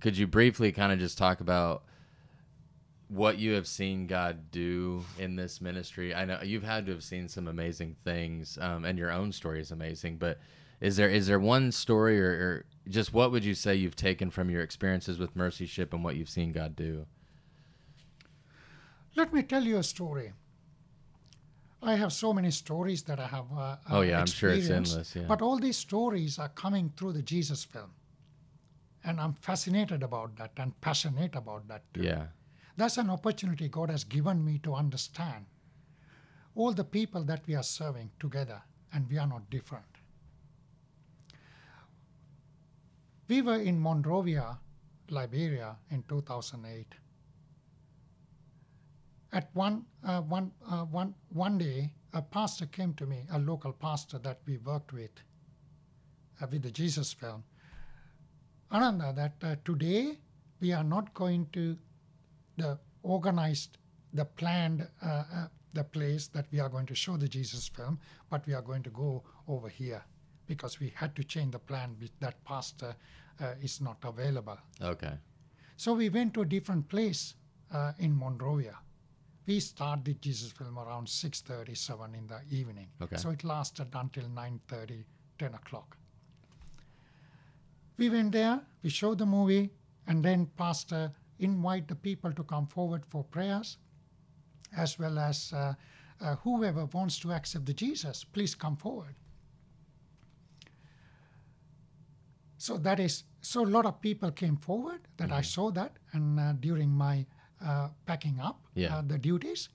Could 0.00 0.16
you 0.18 0.26
briefly 0.26 0.72
kind 0.72 0.92
of 0.92 0.98
just 0.98 1.16
talk 1.16 1.40
about 1.40 1.84
what 3.08 3.38
you 3.38 3.52
have 3.52 3.66
seen 3.66 4.06
God 4.06 4.50
do 4.50 5.04
in 5.18 5.36
this 5.36 5.60
ministry? 5.60 6.14
I 6.14 6.24
know 6.24 6.40
you've 6.42 6.64
had 6.64 6.86
to 6.86 6.92
have 6.92 7.04
seen 7.04 7.28
some 7.28 7.48
amazing 7.48 7.96
things, 8.04 8.58
um, 8.60 8.84
and 8.84 8.98
your 8.98 9.10
own 9.10 9.32
story 9.32 9.60
is 9.60 9.70
amazing. 9.70 10.18
But 10.18 10.38
is 10.80 10.96
there 10.96 11.08
is 11.08 11.26
there 11.26 11.40
one 11.40 11.72
story 11.72 12.20
or, 12.20 12.28
or 12.28 12.64
just 12.88 13.12
what 13.12 13.32
would 13.32 13.44
you 13.44 13.54
say 13.54 13.74
you've 13.74 13.96
taken 13.96 14.30
from 14.30 14.50
your 14.50 14.62
experiences 14.62 15.18
with 15.18 15.34
Mercy 15.34 15.66
Ship 15.66 15.92
and 15.92 16.04
what 16.04 16.16
you've 16.16 16.28
seen 16.28 16.52
God 16.52 16.76
do? 16.76 17.06
Let 19.16 19.32
me 19.32 19.42
tell 19.42 19.62
you 19.62 19.78
a 19.78 19.82
story. 19.82 20.32
I 21.82 21.96
have 21.96 22.12
so 22.12 22.32
many 22.32 22.50
stories 22.50 23.02
that 23.04 23.20
I 23.20 23.26
have. 23.26 23.46
Uh, 23.56 23.76
oh 23.90 24.00
yeah, 24.00 24.20
I'm 24.20 24.26
sure 24.26 24.50
it's 24.50 24.70
endless. 24.70 25.14
Yeah. 25.14 25.24
But 25.28 25.42
all 25.42 25.58
these 25.58 25.76
stories 25.76 26.38
are 26.38 26.48
coming 26.48 26.92
through 26.96 27.12
the 27.12 27.22
Jesus 27.22 27.62
film, 27.62 27.90
and 29.04 29.20
I'm 29.20 29.34
fascinated 29.34 30.02
about 30.02 30.36
that 30.36 30.52
and 30.56 30.78
passionate 30.80 31.36
about 31.36 31.68
that 31.68 31.82
too. 31.92 32.02
Yeah. 32.02 32.26
That's 32.76 32.96
an 32.96 33.10
opportunity 33.10 33.68
God 33.68 33.90
has 33.90 34.02
given 34.02 34.44
me 34.44 34.58
to 34.64 34.74
understand 34.74 35.44
all 36.56 36.72
the 36.72 36.84
people 36.84 37.22
that 37.24 37.46
we 37.46 37.54
are 37.54 37.62
serving 37.62 38.10
together, 38.18 38.62
and 38.92 39.08
we 39.10 39.18
are 39.18 39.26
not 39.26 39.50
different. 39.50 39.84
We 43.26 43.40
were 43.40 43.56
in 43.56 43.80
Monrovia, 43.80 44.58
Liberia 45.08 45.76
in 45.90 46.04
2008. 46.08 46.86
At 49.32 49.48
one, 49.54 49.86
uh, 50.06 50.20
one, 50.20 50.52
uh, 50.70 50.84
one, 50.84 51.14
one 51.30 51.56
day, 51.56 51.94
a 52.12 52.20
pastor 52.20 52.66
came 52.66 52.92
to 52.94 53.06
me, 53.06 53.22
a 53.32 53.38
local 53.38 53.72
pastor 53.72 54.18
that 54.18 54.40
we 54.46 54.58
worked 54.58 54.92
with, 54.92 55.10
uh, 56.40 56.46
with 56.50 56.62
the 56.62 56.70
Jesus 56.70 57.14
film. 57.14 57.42
Ananda, 58.70 59.12
that 59.16 59.34
uh, 59.42 59.56
today 59.64 60.18
we 60.60 60.72
are 60.72 60.84
not 60.84 61.14
going 61.14 61.46
to 61.54 61.78
the 62.58 62.78
organized, 63.02 63.78
the 64.12 64.26
planned, 64.26 64.86
uh, 65.02 65.06
uh, 65.08 65.46
the 65.72 65.84
place 65.84 66.28
that 66.28 66.46
we 66.52 66.60
are 66.60 66.68
going 66.68 66.86
to 66.86 66.94
show 66.94 67.16
the 67.16 67.26
Jesus 67.26 67.68
film, 67.68 67.98
but 68.28 68.46
we 68.46 68.52
are 68.52 68.62
going 68.62 68.82
to 68.82 68.90
go 68.90 69.24
over 69.48 69.68
here 69.68 70.04
because 70.46 70.80
we 70.80 70.92
had 70.94 71.14
to 71.16 71.24
change 71.24 71.52
the 71.52 71.58
plan. 71.58 71.96
with 72.00 72.10
That 72.20 72.42
pastor 72.44 72.94
uh, 73.40 73.54
is 73.62 73.80
not 73.80 73.98
available. 74.04 74.58
Okay. 74.80 75.12
So 75.76 75.94
we 75.94 76.08
went 76.08 76.34
to 76.34 76.42
a 76.42 76.44
different 76.44 76.88
place 76.88 77.34
uh, 77.72 77.92
in 77.98 78.16
Monrovia. 78.16 78.76
We 79.46 79.60
started 79.60 80.22
Jesus 80.22 80.52
film 80.52 80.78
around 80.78 81.06
6.37 81.06 82.16
in 82.16 82.26
the 82.26 82.40
evening. 82.50 82.88
Okay. 83.02 83.16
So 83.16 83.30
it 83.30 83.44
lasted 83.44 83.88
until 83.94 84.24
9.30, 84.24 85.04
10 85.38 85.54
o'clock. 85.54 85.96
We 87.96 88.08
went 88.10 88.32
there, 88.32 88.60
we 88.82 88.90
showed 88.90 89.18
the 89.18 89.26
movie, 89.26 89.70
and 90.06 90.24
then 90.24 90.46
pastor 90.56 91.12
invite 91.38 91.88
the 91.88 91.94
people 91.94 92.32
to 92.32 92.42
come 92.44 92.66
forward 92.66 93.04
for 93.06 93.24
prayers, 93.24 93.78
as 94.76 94.98
well 94.98 95.18
as 95.18 95.52
uh, 95.52 95.74
uh, 96.20 96.36
whoever 96.36 96.86
wants 96.86 97.18
to 97.20 97.32
accept 97.32 97.66
the 97.66 97.74
Jesus, 97.74 98.24
please 98.24 98.54
come 98.54 98.76
forward. 98.76 99.14
So 102.64 102.78
that 102.78 102.98
is 102.98 103.24
so 103.42 103.62
a 103.62 103.70
lot 103.76 103.84
of 103.84 104.00
people 104.00 104.30
came 104.30 104.56
forward 104.56 105.00
that 105.18 105.30
I 105.30 105.42
saw 105.42 105.70
that, 105.72 105.98
and 106.12 106.40
uh, 106.40 106.52
during 106.66 106.88
my 106.90 107.26
uh, 107.62 107.88
packing 108.06 108.40
up 108.40 108.58
Yeah. 108.74 108.96
uh, 108.96 109.02
the 109.02 109.18
duties, 109.18 109.68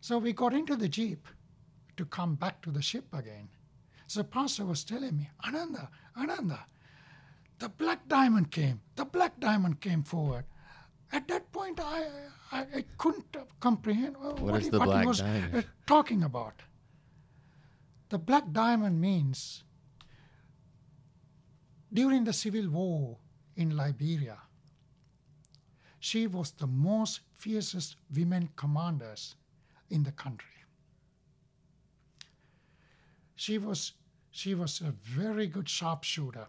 so 0.00 0.16
we 0.16 0.32
got 0.32 0.54
into 0.54 0.74
the 0.74 0.88
jeep 0.88 1.28
to 1.98 2.06
come 2.06 2.34
back 2.36 2.62
to 2.62 2.70
the 2.70 2.80
ship 2.80 3.04
again. 3.12 3.50
So 4.06 4.22
pastor 4.22 4.64
was 4.64 4.84
telling 4.84 5.18
me, 5.18 5.28
Ananda, 5.46 5.90
Ananda, 6.16 6.60
the 7.58 7.68
black 7.68 8.08
diamond 8.08 8.50
came. 8.52 8.80
The 8.96 9.04
black 9.04 9.38
diamond 9.38 9.80
came 9.82 10.02
forward. 10.02 10.44
At 11.12 11.28
that 11.28 11.52
point, 11.52 11.78
I 11.78 12.06
I, 12.52 12.60
I 12.78 12.84
couldn't 12.96 13.36
uh, 13.36 13.44
comprehend 13.60 14.16
uh, 14.16 14.32
what, 14.46 14.56
is 14.56 14.64
he, 14.64 14.70
the 14.70 14.78
what 14.78 14.88
he 14.88 14.92
black 14.94 15.06
was 15.06 15.18
diamond? 15.20 15.54
uh, 15.56 15.62
talking 15.86 16.22
about. 16.22 16.62
The 18.08 18.18
black 18.18 18.50
diamond 18.52 18.98
means 18.98 19.64
during 21.98 22.22
the 22.22 22.32
civil 22.32 22.68
war 22.70 23.18
in 23.56 23.76
Liberia, 23.76 24.38
she 25.98 26.28
was 26.28 26.52
the 26.52 26.66
most 26.66 27.20
fiercest 27.34 27.96
women 28.14 28.48
commanders 28.54 29.34
in 29.90 30.04
the 30.04 30.12
country. 30.12 30.60
She 33.34 33.58
was 33.58 33.94
she 34.30 34.54
was 34.54 34.80
a 34.80 34.92
very 35.20 35.46
good 35.48 35.68
sharpshooter, 35.68 36.46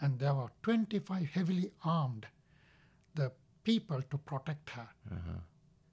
and 0.00 0.18
there 0.18 0.34
were 0.34 0.52
25 0.62 1.26
heavily 1.36 1.70
armed 1.84 2.26
the 3.14 3.32
people 3.64 4.00
to 4.10 4.16
protect 4.16 4.70
her. 4.70 4.88
Uh-huh. 5.10 5.40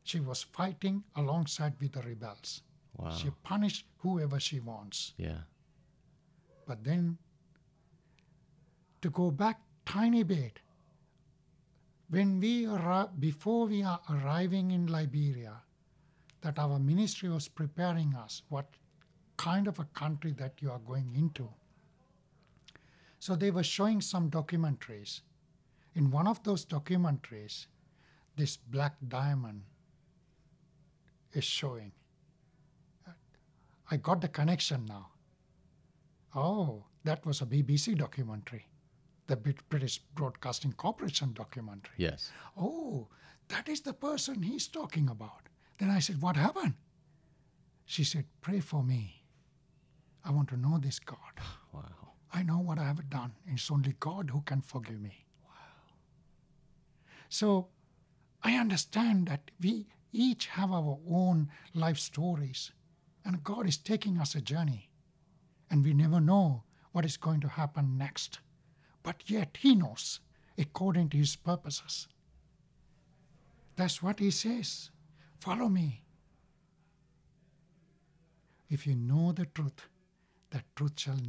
She 0.04 0.20
was 0.22 0.44
fighting 0.44 1.04
alongside 1.16 1.74
with 1.82 1.92
the 1.94 2.04
rebels. 2.04 2.62
Wow. 2.96 3.12
She 3.12 3.30
punished 3.44 3.86
whoever 3.98 4.40
she 4.40 4.60
wants. 4.62 5.14
Yeah. 5.18 5.42
But 6.66 6.84
then, 6.86 7.18
to 9.02 9.10
go 9.10 9.32
back 9.32 9.60
tiny 9.86 10.24
bit, 10.24 10.60
when 12.10 12.40
we 12.40 12.66
arri- 12.66 13.10
before 13.20 13.68
we 13.68 13.84
are 13.84 14.02
arriving 14.10 14.72
in 14.72 14.88
Liberia, 14.88 15.62
that 16.42 16.60
our 16.60 16.80
ministry 16.80 17.30
was 17.30 17.48
preparing 17.48 18.14
us 18.16 18.42
what 18.50 18.66
kind 19.38 19.68
of 19.68 19.80
a 19.80 19.86
country 19.86 20.34
that 20.34 20.54
you 20.60 20.70
are 20.70 20.80
going 20.80 21.14
into. 21.16 21.48
So 23.20 23.36
they 23.36 23.52
were 23.52 23.64
showing 23.64 24.02
some 24.02 24.30
documentaries. 24.30 25.22
In 25.96 26.10
one 26.10 26.28
of 26.28 26.44
those 26.44 26.66
documentaries, 26.66 27.68
this 28.36 28.58
black 28.58 28.96
diamond 29.08 29.62
is 31.34 31.44
showing. 31.44 31.92
I 33.90 33.98
got 33.98 34.22
the 34.22 34.28
connection 34.28 34.86
now. 34.86 35.10
Oh, 36.36 36.86
that 37.04 37.26
was 37.26 37.42
a 37.42 37.46
BBC 37.46 37.98
documentary, 37.98 38.66
the 39.32 39.54
British 39.70 40.00
Broadcasting 40.14 40.74
Corporation 40.74 41.32
documentary. 41.34 41.94
Yes. 41.96 42.32
Oh, 42.58 43.08
that 43.48 43.70
is 43.70 43.82
the 43.82 43.94
person 43.94 44.44
he's 44.44 44.68
talking 44.68 45.08
about. 45.10 45.48
Then 45.80 45.90
I 45.90 46.00
said, 46.00 46.22
What 46.22 46.36
happened? 46.36 46.74
She 47.86 48.04
said, 48.04 48.26
Pray 48.42 48.60
for 48.60 48.84
me. 48.84 49.24
I 50.26 50.32
want 50.32 50.50
to 50.50 50.58
know 50.58 50.78
this 50.78 51.00
God. 51.00 51.18
Wow. 51.74 52.16
I 52.34 52.44
know 52.44 52.60
what 52.60 52.78
I 52.78 52.84
have 52.84 53.10
done. 53.10 53.32
It's 53.48 53.72
only 53.72 53.96
God 53.98 54.30
who 54.30 54.42
can 54.42 54.60
forgive 54.62 55.00
me. 55.00 55.26
Wow. 55.46 55.96
So 57.30 57.70
I 58.44 58.56
understand 58.56 59.28
that 59.28 59.52
we 59.62 59.88
each 60.12 60.48
have 60.48 60.72
our 60.74 60.98
own 61.10 61.50
life 61.74 61.98
stories, 61.98 62.72
and 63.24 63.42
God 63.44 63.66
is 63.68 63.78
taking 63.78 64.18
us 64.18 64.36
a 64.36 64.42
journey, 64.42 64.90
and 65.70 65.86
we 65.86 65.94
never 65.94 66.20
know 66.20 66.64
what 66.92 67.06
is 67.06 67.16
going 67.16 67.40
to 67.40 67.48
happen 67.48 67.98
next. 67.98 68.40
But 69.04 69.30
yet 69.30 69.58
He 69.60 69.76
knows 69.76 70.20
according 70.58 71.10
to 71.10 71.18
His 71.18 71.36
purposes. 71.36 72.08
That's 73.76 74.04
what 74.04 74.20
He 74.20 74.32
says. 74.32 74.92
Follow 75.40 75.70
me. 75.70 76.04
If 78.70 78.88
you 78.88 78.96
know 78.96 79.32
the 79.32 79.46
truth, 79.48 79.88
that 80.52 80.64
truth 80.76 80.94
shall 81.00 81.20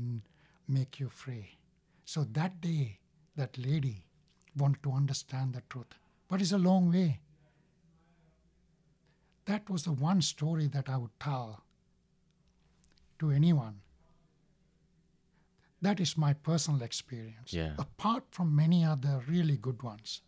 make 0.68 1.00
you 1.00 1.08
free. 1.08 1.58
So 2.04 2.24
that 2.24 2.60
day, 2.60 2.98
that 3.36 3.56
lady 3.56 4.04
wanted 4.56 4.82
to 4.82 4.92
understand 4.92 5.54
the 5.54 5.62
truth, 5.68 5.94
but 6.28 6.40
it's 6.40 6.52
a 6.52 6.58
long 6.58 6.92
way. 6.92 7.20
That 9.46 9.68
was 9.68 9.84
the 9.84 9.92
one 9.92 10.22
story 10.22 10.68
that 10.68 10.88
I 10.88 10.98
would 10.98 11.18
tell 11.18 11.62
to 13.18 13.30
anyone. 13.30 13.80
That 15.82 16.00
is 16.00 16.16
my 16.16 16.32
personal 16.32 16.82
experience, 16.82 17.52
Yeah. 17.52 17.72
apart 17.78 18.24
from 18.30 18.54
many 18.56 18.84
other 18.84 19.20
really 19.28 19.56
good 19.56 19.82
ones. 19.82 20.22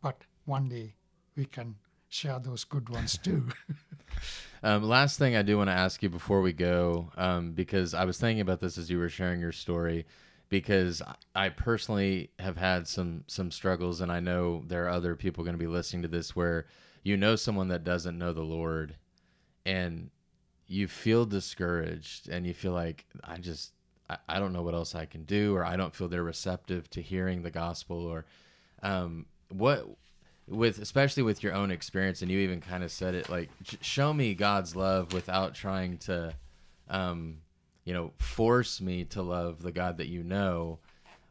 But 0.00 0.24
one 0.44 0.68
day 0.68 0.94
we 1.36 1.44
can 1.44 1.76
share 2.08 2.38
those 2.38 2.64
good 2.64 2.88
ones 2.88 3.18
too. 3.18 3.48
Um, 4.64 4.84
last 4.84 5.18
thing 5.18 5.34
I 5.34 5.42
do 5.42 5.56
want 5.58 5.70
to 5.70 5.74
ask 5.74 6.04
you 6.04 6.08
before 6.08 6.40
we 6.40 6.52
go, 6.52 7.10
um, 7.16 7.50
because 7.52 7.94
I 7.94 8.04
was 8.04 8.16
thinking 8.18 8.40
about 8.40 8.60
this 8.60 8.78
as 8.78 8.88
you 8.88 8.96
were 8.96 9.08
sharing 9.08 9.40
your 9.40 9.50
story, 9.50 10.06
because 10.50 11.02
I- 11.02 11.16
I 11.34 11.48
personally 11.48 12.30
have 12.38 12.56
had 12.56 12.86
some 12.86 13.24
some 13.26 13.50
struggles, 13.50 14.00
and 14.00 14.12
I 14.12 14.20
know 14.20 14.62
there 14.68 14.84
are 14.84 14.88
other 14.90 15.16
people 15.16 15.42
going 15.42 15.54
to 15.58 15.58
be 15.58 15.66
listening 15.66 16.02
to 16.02 16.08
this 16.08 16.36
where 16.36 16.66
you 17.02 17.16
know 17.16 17.34
someone 17.34 17.66
that 17.68 17.82
doesn't 17.82 18.16
know 18.16 18.32
the 18.32 18.44
Lord, 18.44 18.94
and 19.66 20.10
you 20.68 20.86
feel 20.86 21.26
discouraged, 21.26 22.28
and 22.28 22.46
you 22.46 22.54
feel 22.54 22.72
like 22.72 23.06
I 23.24 23.38
just 23.38 23.72
I, 24.28 24.38
don't 24.38 24.52
know 24.52 24.62
what 24.62 24.74
else 24.74 24.94
I 24.94 25.06
can 25.06 25.24
do, 25.24 25.54
or 25.54 25.64
I 25.64 25.76
don't 25.76 25.94
feel 25.94 26.08
they're 26.08 26.22
receptive 26.22 26.90
to 26.90 27.00
hearing 27.00 27.42
the 27.42 27.50
gospel, 27.50 28.04
or 28.04 28.26
um, 28.82 29.26
what 29.48 29.86
with 30.48 30.78
especially 30.78 31.22
with 31.22 31.42
your 31.42 31.54
own 31.54 31.70
experience 31.70 32.20
and 32.20 32.30
you 32.30 32.40
even 32.40 32.60
kind 32.60 32.82
of 32.82 32.90
said 32.90 33.14
it 33.14 33.30
like 33.30 33.48
show 33.80 34.12
me 34.12 34.34
god's 34.34 34.74
love 34.74 35.12
without 35.12 35.54
trying 35.54 35.96
to 35.96 36.34
um 36.90 37.38
you 37.84 37.92
know 37.92 38.12
force 38.18 38.80
me 38.80 39.04
to 39.04 39.22
love 39.22 39.62
the 39.62 39.72
god 39.72 39.98
that 39.98 40.08
you 40.08 40.22
know. 40.22 40.78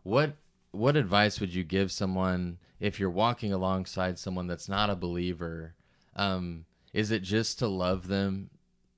What 0.04 0.36
what 0.72 0.96
advice 0.96 1.40
would 1.40 1.54
you 1.54 1.64
give 1.64 1.92
someone 1.92 2.58
if 2.80 3.00
you're 3.00 3.10
walking 3.10 3.54
alongside 3.54 4.18
someone 4.18 4.48
that's 4.48 4.70
not 4.70 4.90
a 4.90 4.96
believer? 4.96 5.76
Um 6.16 6.66
is 6.94 7.12
it 7.12 7.22
just 7.24 7.60
to 7.60 7.68
love 7.68 8.08
them 8.08 8.50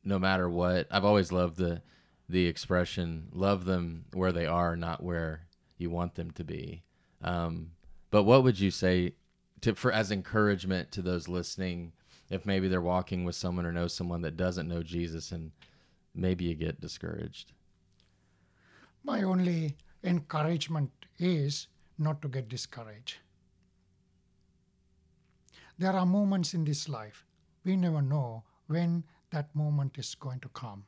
no 0.04 0.18
matter 0.18 0.50
what? 0.50 0.88
I've 0.90 1.06
always 1.06 1.32
loved 1.32 1.58
the 1.58 1.82
the 2.34 2.48
expression 2.48 3.30
love 3.32 3.66
them 3.66 4.06
where 4.14 4.32
they 4.32 4.46
are 4.46 4.76
not 4.76 5.04
where 5.04 5.48
you 5.78 5.90
want 5.90 6.16
them 6.16 6.32
to 6.32 6.44
be 6.44 6.84
um 7.22 7.72
but 8.12 8.24
what 8.24 8.44
would 8.44 8.60
you 8.60 8.72
say 8.72 9.14
to 9.62 9.74
for 9.76 9.92
as 9.92 10.12
encouragement 10.12 10.92
to 10.92 11.02
those 11.02 11.28
listening 11.28 11.94
if 12.30 12.46
maybe 12.46 12.68
they're 12.68 12.82
walking 12.82 13.24
with 13.24 13.36
someone 13.36 13.66
or 13.66 13.72
know 13.72 13.88
someone 13.88 14.22
that 14.22 14.38
doesn't 14.38 14.68
know 14.68 14.84
Jesus 14.84 15.32
and 15.32 15.52
maybe 16.16 16.46
you 16.46 16.56
get 16.56 16.82
discouraged. 16.82 17.52
My 19.04 19.22
only 19.24 19.78
encouragement 20.04 20.92
is 21.20 21.68
not 21.98 22.22
to 22.22 22.28
get 22.28 22.50
discouraged. 22.50 23.18
there 25.80 25.94
are 26.00 26.06
moments 26.06 26.54
in 26.54 26.64
this 26.66 26.88
life 26.88 27.26
we 27.66 27.76
never 27.76 28.02
know 28.02 28.44
when 28.68 29.04
that 29.32 29.54
moment 29.56 29.98
is 29.98 30.16
going 30.16 30.40
to 30.40 30.50
come. 30.50 30.86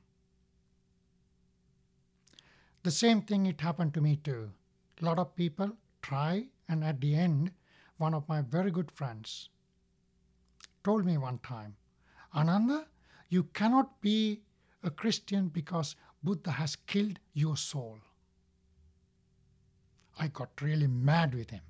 The 2.85 2.91
same 2.91 3.23
thing 3.23 3.47
it 3.47 3.61
happened 3.61 3.95
to 3.95 3.99
me 3.99 4.17
too. 4.17 4.51
A 5.01 5.05
lot 5.05 5.17
of 5.17 5.35
people 5.35 5.75
try, 6.03 6.49
and 6.69 6.83
at 6.83 7.01
the 7.01 7.15
end, 7.15 7.51
one 7.97 8.13
of 8.13 8.29
my 8.29 8.41
very 8.41 8.69
good 8.69 8.91
friends 8.91 9.49
told 10.83 11.03
me 11.03 11.17
one 11.17 11.39
time, 11.39 11.77
Ananda, 12.35 12.85
you 13.27 13.45
cannot 13.45 14.01
be 14.01 14.43
a 14.83 14.91
Christian 14.91 15.47
because 15.47 15.95
Buddha 16.21 16.51
has 16.51 16.75
killed 16.75 17.17
your 17.33 17.57
soul. 17.57 17.97
I 20.19 20.27
got 20.27 20.61
really 20.61 20.85
mad 20.85 21.33
with 21.33 21.49
him. 21.49 21.63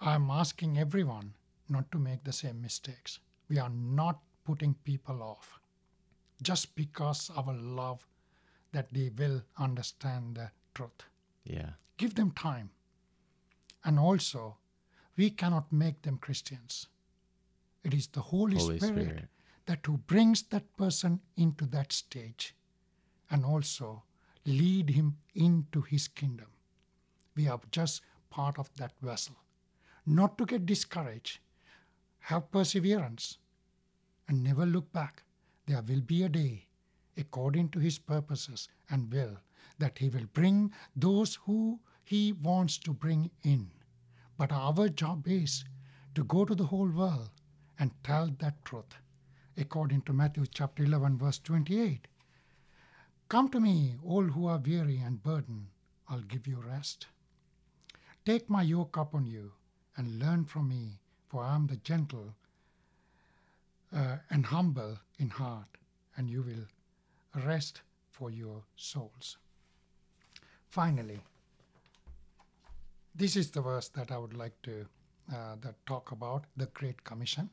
I'm 0.00 0.30
asking 0.30 0.78
everyone 0.78 1.34
not 1.68 1.92
to 1.92 1.98
make 1.98 2.24
the 2.24 2.32
same 2.32 2.62
mistakes. 2.62 3.18
We 3.50 3.58
are 3.58 3.68
not 3.68 4.20
putting 4.46 4.76
people 4.82 5.22
off 5.22 5.60
just 6.42 6.74
because 6.74 7.30
our 7.36 7.52
love 7.52 8.06
that 8.74 8.92
they 8.92 9.10
will 9.16 9.42
understand 9.56 10.34
the 10.34 10.50
truth. 10.74 11.06
Yeah. 11.44 11.70
Give 11.96 12.14
them 12.14 12.32
time. 12.32 12.70
And 13.84 13.98
also, 13.98 14.56
we 15.16 15.30
cannot 15.30 15.72
make 15.72 16.02
them 16.02 16.18
Christians. 16.18 16.88
It 17.84 17.94
is 17.94 18.08
the 18.08 18.20
Holy, 18.20 18.56
Holy 18.56 18.78
Spirit, 18.78 19.06
Spirit. 19.06 19.28
that 19.66 19.86
who 19.86 19.98
brings 19.98 20.42
that 20.44 20.76
person 20.76 21.20
into 21.36 21.66
that 21.66 21.92
stage 21.92 22.54
and 23.30 23.44
also 23.44 24.02
lead 24.44 24.90
him 24.90 25.18
into 25.34 25.82
his 25.82 26.08
kingdom. 26.08 26.48
We 27.36 27.46
are 27.48 27.60
just 27.70 28.02
part 28.28 28.58
of 28.58 28.70
that 28.76 28.92
vessel. 29.00 29.36
Not 30.04 30.36
to 30.38 30.46
get 30.46 30.66
discouraged, 30.66 31.38
have 32.20 32.50
perseverance, 32.50 33.38
and 34.26 34.42
never 34.42 34.66
look 34.66 34.92
back. 34.92 35.22
There 35.66 35.82
will 35.82 36.00
be 36.00 36.24
a 36.24 36.28
day, 36.28 36.66
according 37.16 37.68
to 37.70 37.78
his 37.78 37.98
purposes 37.98 38.68
and 38.90 39.12
will, 39.12 39.38
that 39.78 39.98
he 39.98 40.08
will 40.08 40.26
bring 40.32 40.72
those 40.94 41.36
who 41.46 41.80
he 42.02 42.32
wants 42.32 42.78
to 42.78 42.92
bring 42.92 43.30
in. 43.42 43.70
But 44.36 44.52
our 44.52 44.88
job 44.88 45.26
is 45.26 45.64
to 46.14 46.24
go 46.24 46.44
to 46.44 46.54
the 46.54 46.66
whole 46.66 46.88
world 46.88 47.30
and 47.78 47.90
tell 48.02 48.30
that 48.38 48.64
truth, 48.64 48.98
according 49.56 50.02
to 50.02 50.12
Matthew 50.12 50.44
chapter 50.46 50.84
11, 50.84 51.18
verse 51.18 51.38
28. 51.38 52.06
Come 53.28 53.48
to 53.50 53.60
me, 53.60 53.96
all 54.04 54.24
who 54.24 54.46
are 54.46 54.58
weary 54.58 54.98
and 54.98 55.22
burdened, 55.22 55.66
I'll 56.08 56.20
give 56.20 56.46
you 56.46 56.60
rest. 56.60 57.06
Take 58.24 58.48
my 58.50 58.62
yoke 58.62 58.96
upon 58.96 59.26
you 59.26 59.52
and 59.96 60.18
learn 60.18 60.44
from 60.44 60.68
me, 60.68 61.00
for 61.28 61.42
I 61.42 61.54
am 61.54 61.66
the 61.66 61.76
gentle 61.76 62.34
uh, 63.94 64.16
and 64.30 64.46
humble 64.46 64.98
in 65.18 65.30
heart, 65.30 65.78
and 66.16 66.28
you 66.28 66.42
will 66.42 66.66
rest 67.34 67.82
for 68.10 68.30
your 68.30 68.62
souls. 68.76 69.38
Finally, 70.68 71.20
this 73.14 73.36
is 73.36 73.50
the 73.50 73.60
verse 73.60 73.88
that 73.88 74.10
I 74.10 74.18
would 74.18 74.34
like 74.34 74.60
to 74.62 74.86
uh, 75.32 75.56
that 75.62 75.74
talk 75.86 76.12
about 76.12 76.44
the 76.56 76.66
Great 76.66 77.02
Commission. 77.04 77.48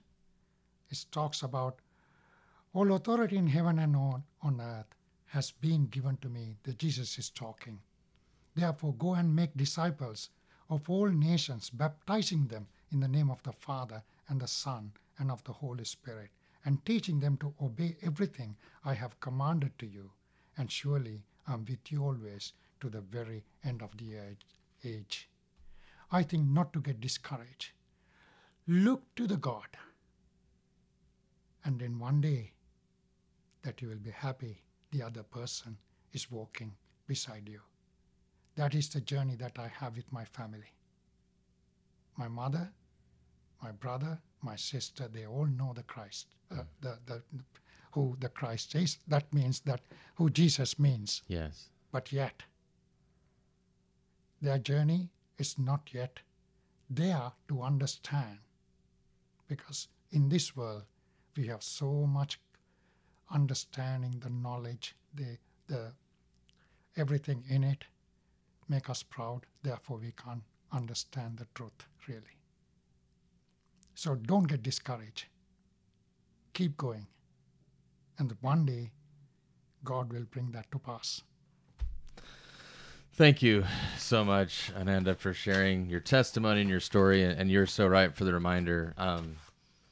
It 0.89 1.05
talks 1.11 1.41
about 1.43 1.79
all 2.73 2.93
authority 2.93 3.38
in 3.38 3.47
heaven 3.47 3.79
and 3.79 3.95
on, 3.95 4.23
on 4.41 4.59
earth 4.59 4.93
has 5.27 5.51
been 5.51 5.88
given 5.88 6.17
to 6.17 6.29
me. 6.29 6.57
That 6.63 6.79
Jesus 6.79 7.17
is 7.17 7.29
talking. 7.29 7.79
Therefore, 8.55 8.93
go 8.95 9.13
and 9.13 9.36
make 9.36 9.55
disciples 9.55 10.29
of 10.69 10.89
all 10.89 11.07
nations, 11.07 11.69
baptizing 11.69 12.47
them 12.47 12.67
in 12.91 12.99
the 12.99 13.07
name 13.07 13.29
of 13.29 13.43
the 13.43 13.53
Father 13.53 14.03
and 14.27 14.41
the 14.41 14.47
Son 14.47 14.91
and 15.19 15.32
of 15.32 15.43
the 15.43 15.53
Holy 15.53 15.86
Spirit, 15.86 16.29
and 16.66 16.86
teaching 16.86 17.20
them 17.20 17.38
to 17.38 17.53
obey 17.62 17.97
everything 18.01 18.55
I 18.86 18.93
have 18.93 19.20
commanded 19.20 19.78
to 19.80 19.88
you. 19.88 20.12
And 20.57 20.72
surely 20.72 21.24
I'm 21.47 21.66
with 21.66 21.91
you 21.91 22.03
always 22.03 22.53
to 22.82 22.89
the 22.89 23.01
very 23.01 23.43
end 23.64 23.82
of 23.82 23.97
the 23.97 24.16
age. 24.84 25.30
I 26.12 26.24
think 26.24 26.47
not 26.47 26.74
to 26.74 26.82
get 26.82 26.99
discouraged. 26.99 27.72
Look 28.68 29.16
to 29.16 29.28
the 29.28 29.38
God, 29.38 29.68
and 31.66 31.80
then 31.80 31.99
one 31.99 32.22
day 32.22 32.53
that 33.64 33.82
you 33.82 33.88
will 33.88 33.95
be 33.95 34.12
happy 34.12 34.62
the 34.91 35.01
other 35.01 35.24
person 35.24 35.78
is 36.14 36.30
walking 36.32 36.74
beside 37.07 37.47
you. 37.49 37.62
That 38.55 38.76
is 38.76 38.89
the 38.89 39.01
journey 39.01 39.36
that 39.36 39.57
I 39.57 39.68
have 39.68 39.95
with 39.95 40.12
my 40.12 40.26
family. 40.26 40.74
My 42.18 42.28
mother, 42.28 42.72
my 43.64 43.72
brother, 43.72 44.20
my 44.43 44.55
sister, 44.55 45.07
they 45.07 45.25
all 45.25 45.45
know 45.45 45.73
the 45.75 45.83
Christ, 45.83 46.27
uh, 46.51 46.63
the, 46.81 46.97
the, 47.05 47.21
who 47.91 48.15
the 48.19 48.29
Christ 48.29 48.75
is. 48.75 48.97
That 49.07 49.31
means 49.33 49.61
that 49.61 49.81
who 50.15 50.29
Jesus 50.29 50.79
means. 50.79 51.21
Yes. 51.27 51.69
But 51.91 52.11
yet, 52.11 52.43
their 54.41 54.57
journey 54.57 55.09
is 55.37 55.57
not 55.59 55.89
yet 55.93 56.19
there 56.89 57.31
to 57.47 57.61
understand. 57.61 58.39
Because 59.47 59.87
in 60.11 60.29
this 60.29 60.55
world, 60.55 60.83
we 61.37 61.47
have 61.47 61.63
so 61.63 62.07
much 62.07 62.39
understanding, 63.33 64.19
the 64.19 64.29
knowledge, 64.29 64.95
the, 65.13 65.37
the 65.67 65.91
everything 66.97 67.43
in 67.49 67.63
it 67.63 67.85
make 68.67 68.89
us 68.89 69.03
proud. 69.03 69.45
Therefore, 69.63 69.97
we 69.97 70.11
can't 70.11 70.43
understand 70.71 71.37
the 71.37 71.47
truth 71.53 71.85
really. 72.07 72.40
So 74.01 74.15
don't 74.15 74.47
get 74.47 74.63
discouraged. 74.63 75.25
Keep 76.55 76.75
going. 76.75 77.05
And 78.17 78.35
one 78.41 78.65
day, 78.65 78.93
God 79.83 80.11
will 80.11 80.23
bring 80.23 80.49
that 80.53 80.71
to 80.71 80.79
pass. 80.79 81.21
Thank 83.13 83.43
you 83.43 83.63
so 83.99 84.25
much, 84.25 84.71
Ananda, 84.75 85.13
for 85.13 85.35
sharing 85.35 85.87
your 85.87 85.99
testimony 85.99 86.61
and 86.61 86.69
your 86.71 86.79
story. 86.79 87.21
And, 87.21 87.51
you're 87.51 87.67
so 87.67 87.85
right 87.85 88.11
for 88.11 88.23
the 88.23 88.33
reminder. 88.33 88.95
Um, 88.97 89.35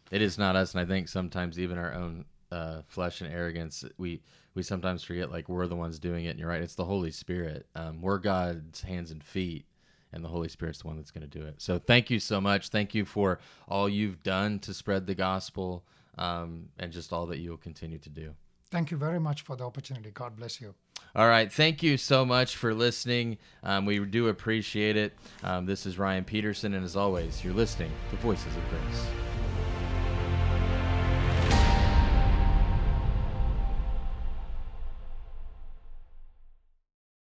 it 0.10 0.24
is 0.24 0.40
not 0.40 0.56
us, 0.56 0.74
and 0.74 0.82
I 0.82 0.86
think 0.86 1.08
sometimes 1.08 1.60
even 1.60 1.78
our 1.78 1.94
own 1.94 2.26
uh, 2.52 2.82
flesh 2.88 3.22
and 3.22 3.32
arrogance, 3.32 3.86
we 4.00 4.24
we 4.56 4.64
sometimes 4.64 5.04
forget 5.04 5.32
like 5.32 5.48
we're 5.48 5.68
the 5.68 5.76
ones 5.76 6.00
doing 6.00 6.26
it. 6.26 6.30
And 6.30 6.40
you're 6.40 6.50
right; 6.50 6.64
it's 6.64 6.74
the 6.74 6.86
Holy 6.86 7.12
Spirit. 7.12 7.68
Um, 7.76 8.02
we're 8.02 8.18
God's 8.18 8.82
hands 8.82 9.12
and 9.12 9.24
feet, 9.24 9.66
and 10.12 10.24
the 10.24 10.30
Holy 10.30 10.50
Spirit's 10.50 10.82
the 10.82 10.88
one 10.88 10.98
that's 10.98 11.12
going 11.12 11.28
to 11.28 11.40
do 11.40 11.46
it. 11.46 11.56
So 11.58 11.80
thank 11.80 12.10
you 12.10 12.20
so 12.20 12.42
much. 12.42 12.70
Thank 12.70 12.96
you 12.96 13.06
for 13.06 13.40
all 13.68 13.88
you've 13.88 14.24
done 14.24 14.60
to 14.60 14.74
spread 14.74 15.08
the 15.08 15.16
gospel, 15.16 15.84
um, 16.18 16.70
and 16.78 16.92
just 16.92 17.14
all 17.14 17.26
that 17.28 17.40
you 17.40 17.52
will 17.52 17.58
continue 17.58 17.98
to 18.00 18.10
do. 18.10 18.34
Thank 18.72 18.92
you 18.92 18.98
very 18.98 19.20
much 19.20 19.42
for 19.42 19.56
the 19.56 19.66
opportunity. 19.66 20.12
God 20.12 20.36
bless 20.36 20.62
you. 20.62 20.76
All 21.16 21.28
right. 21.28 21.52
Thank 21.52 21.82
you 21.82 21.98
so 21.98 22.24
much 22.24 22.56
for 22.56 22.74
listening. 22.74 23.38
Um, 23.64 23.86
we 23.86 23.98
do 24.00 24.28
appreciate 24.28 24.96
it. 24.96 25.14
Um, 25.44 25.66
this 25.66 25.86
is 25.86 25.98
Ryan 25.98 26.24
Peterson, 26.24 26.76
and 26.76 26.86
as 26.86 26.96
always, 26.96 27.44
you're 27.44 27.54
listening 27.54 27.92
to 28.12 28.16
Voices 28.18 28.56
of 28.56 28.70
Grace. 28.70 29.49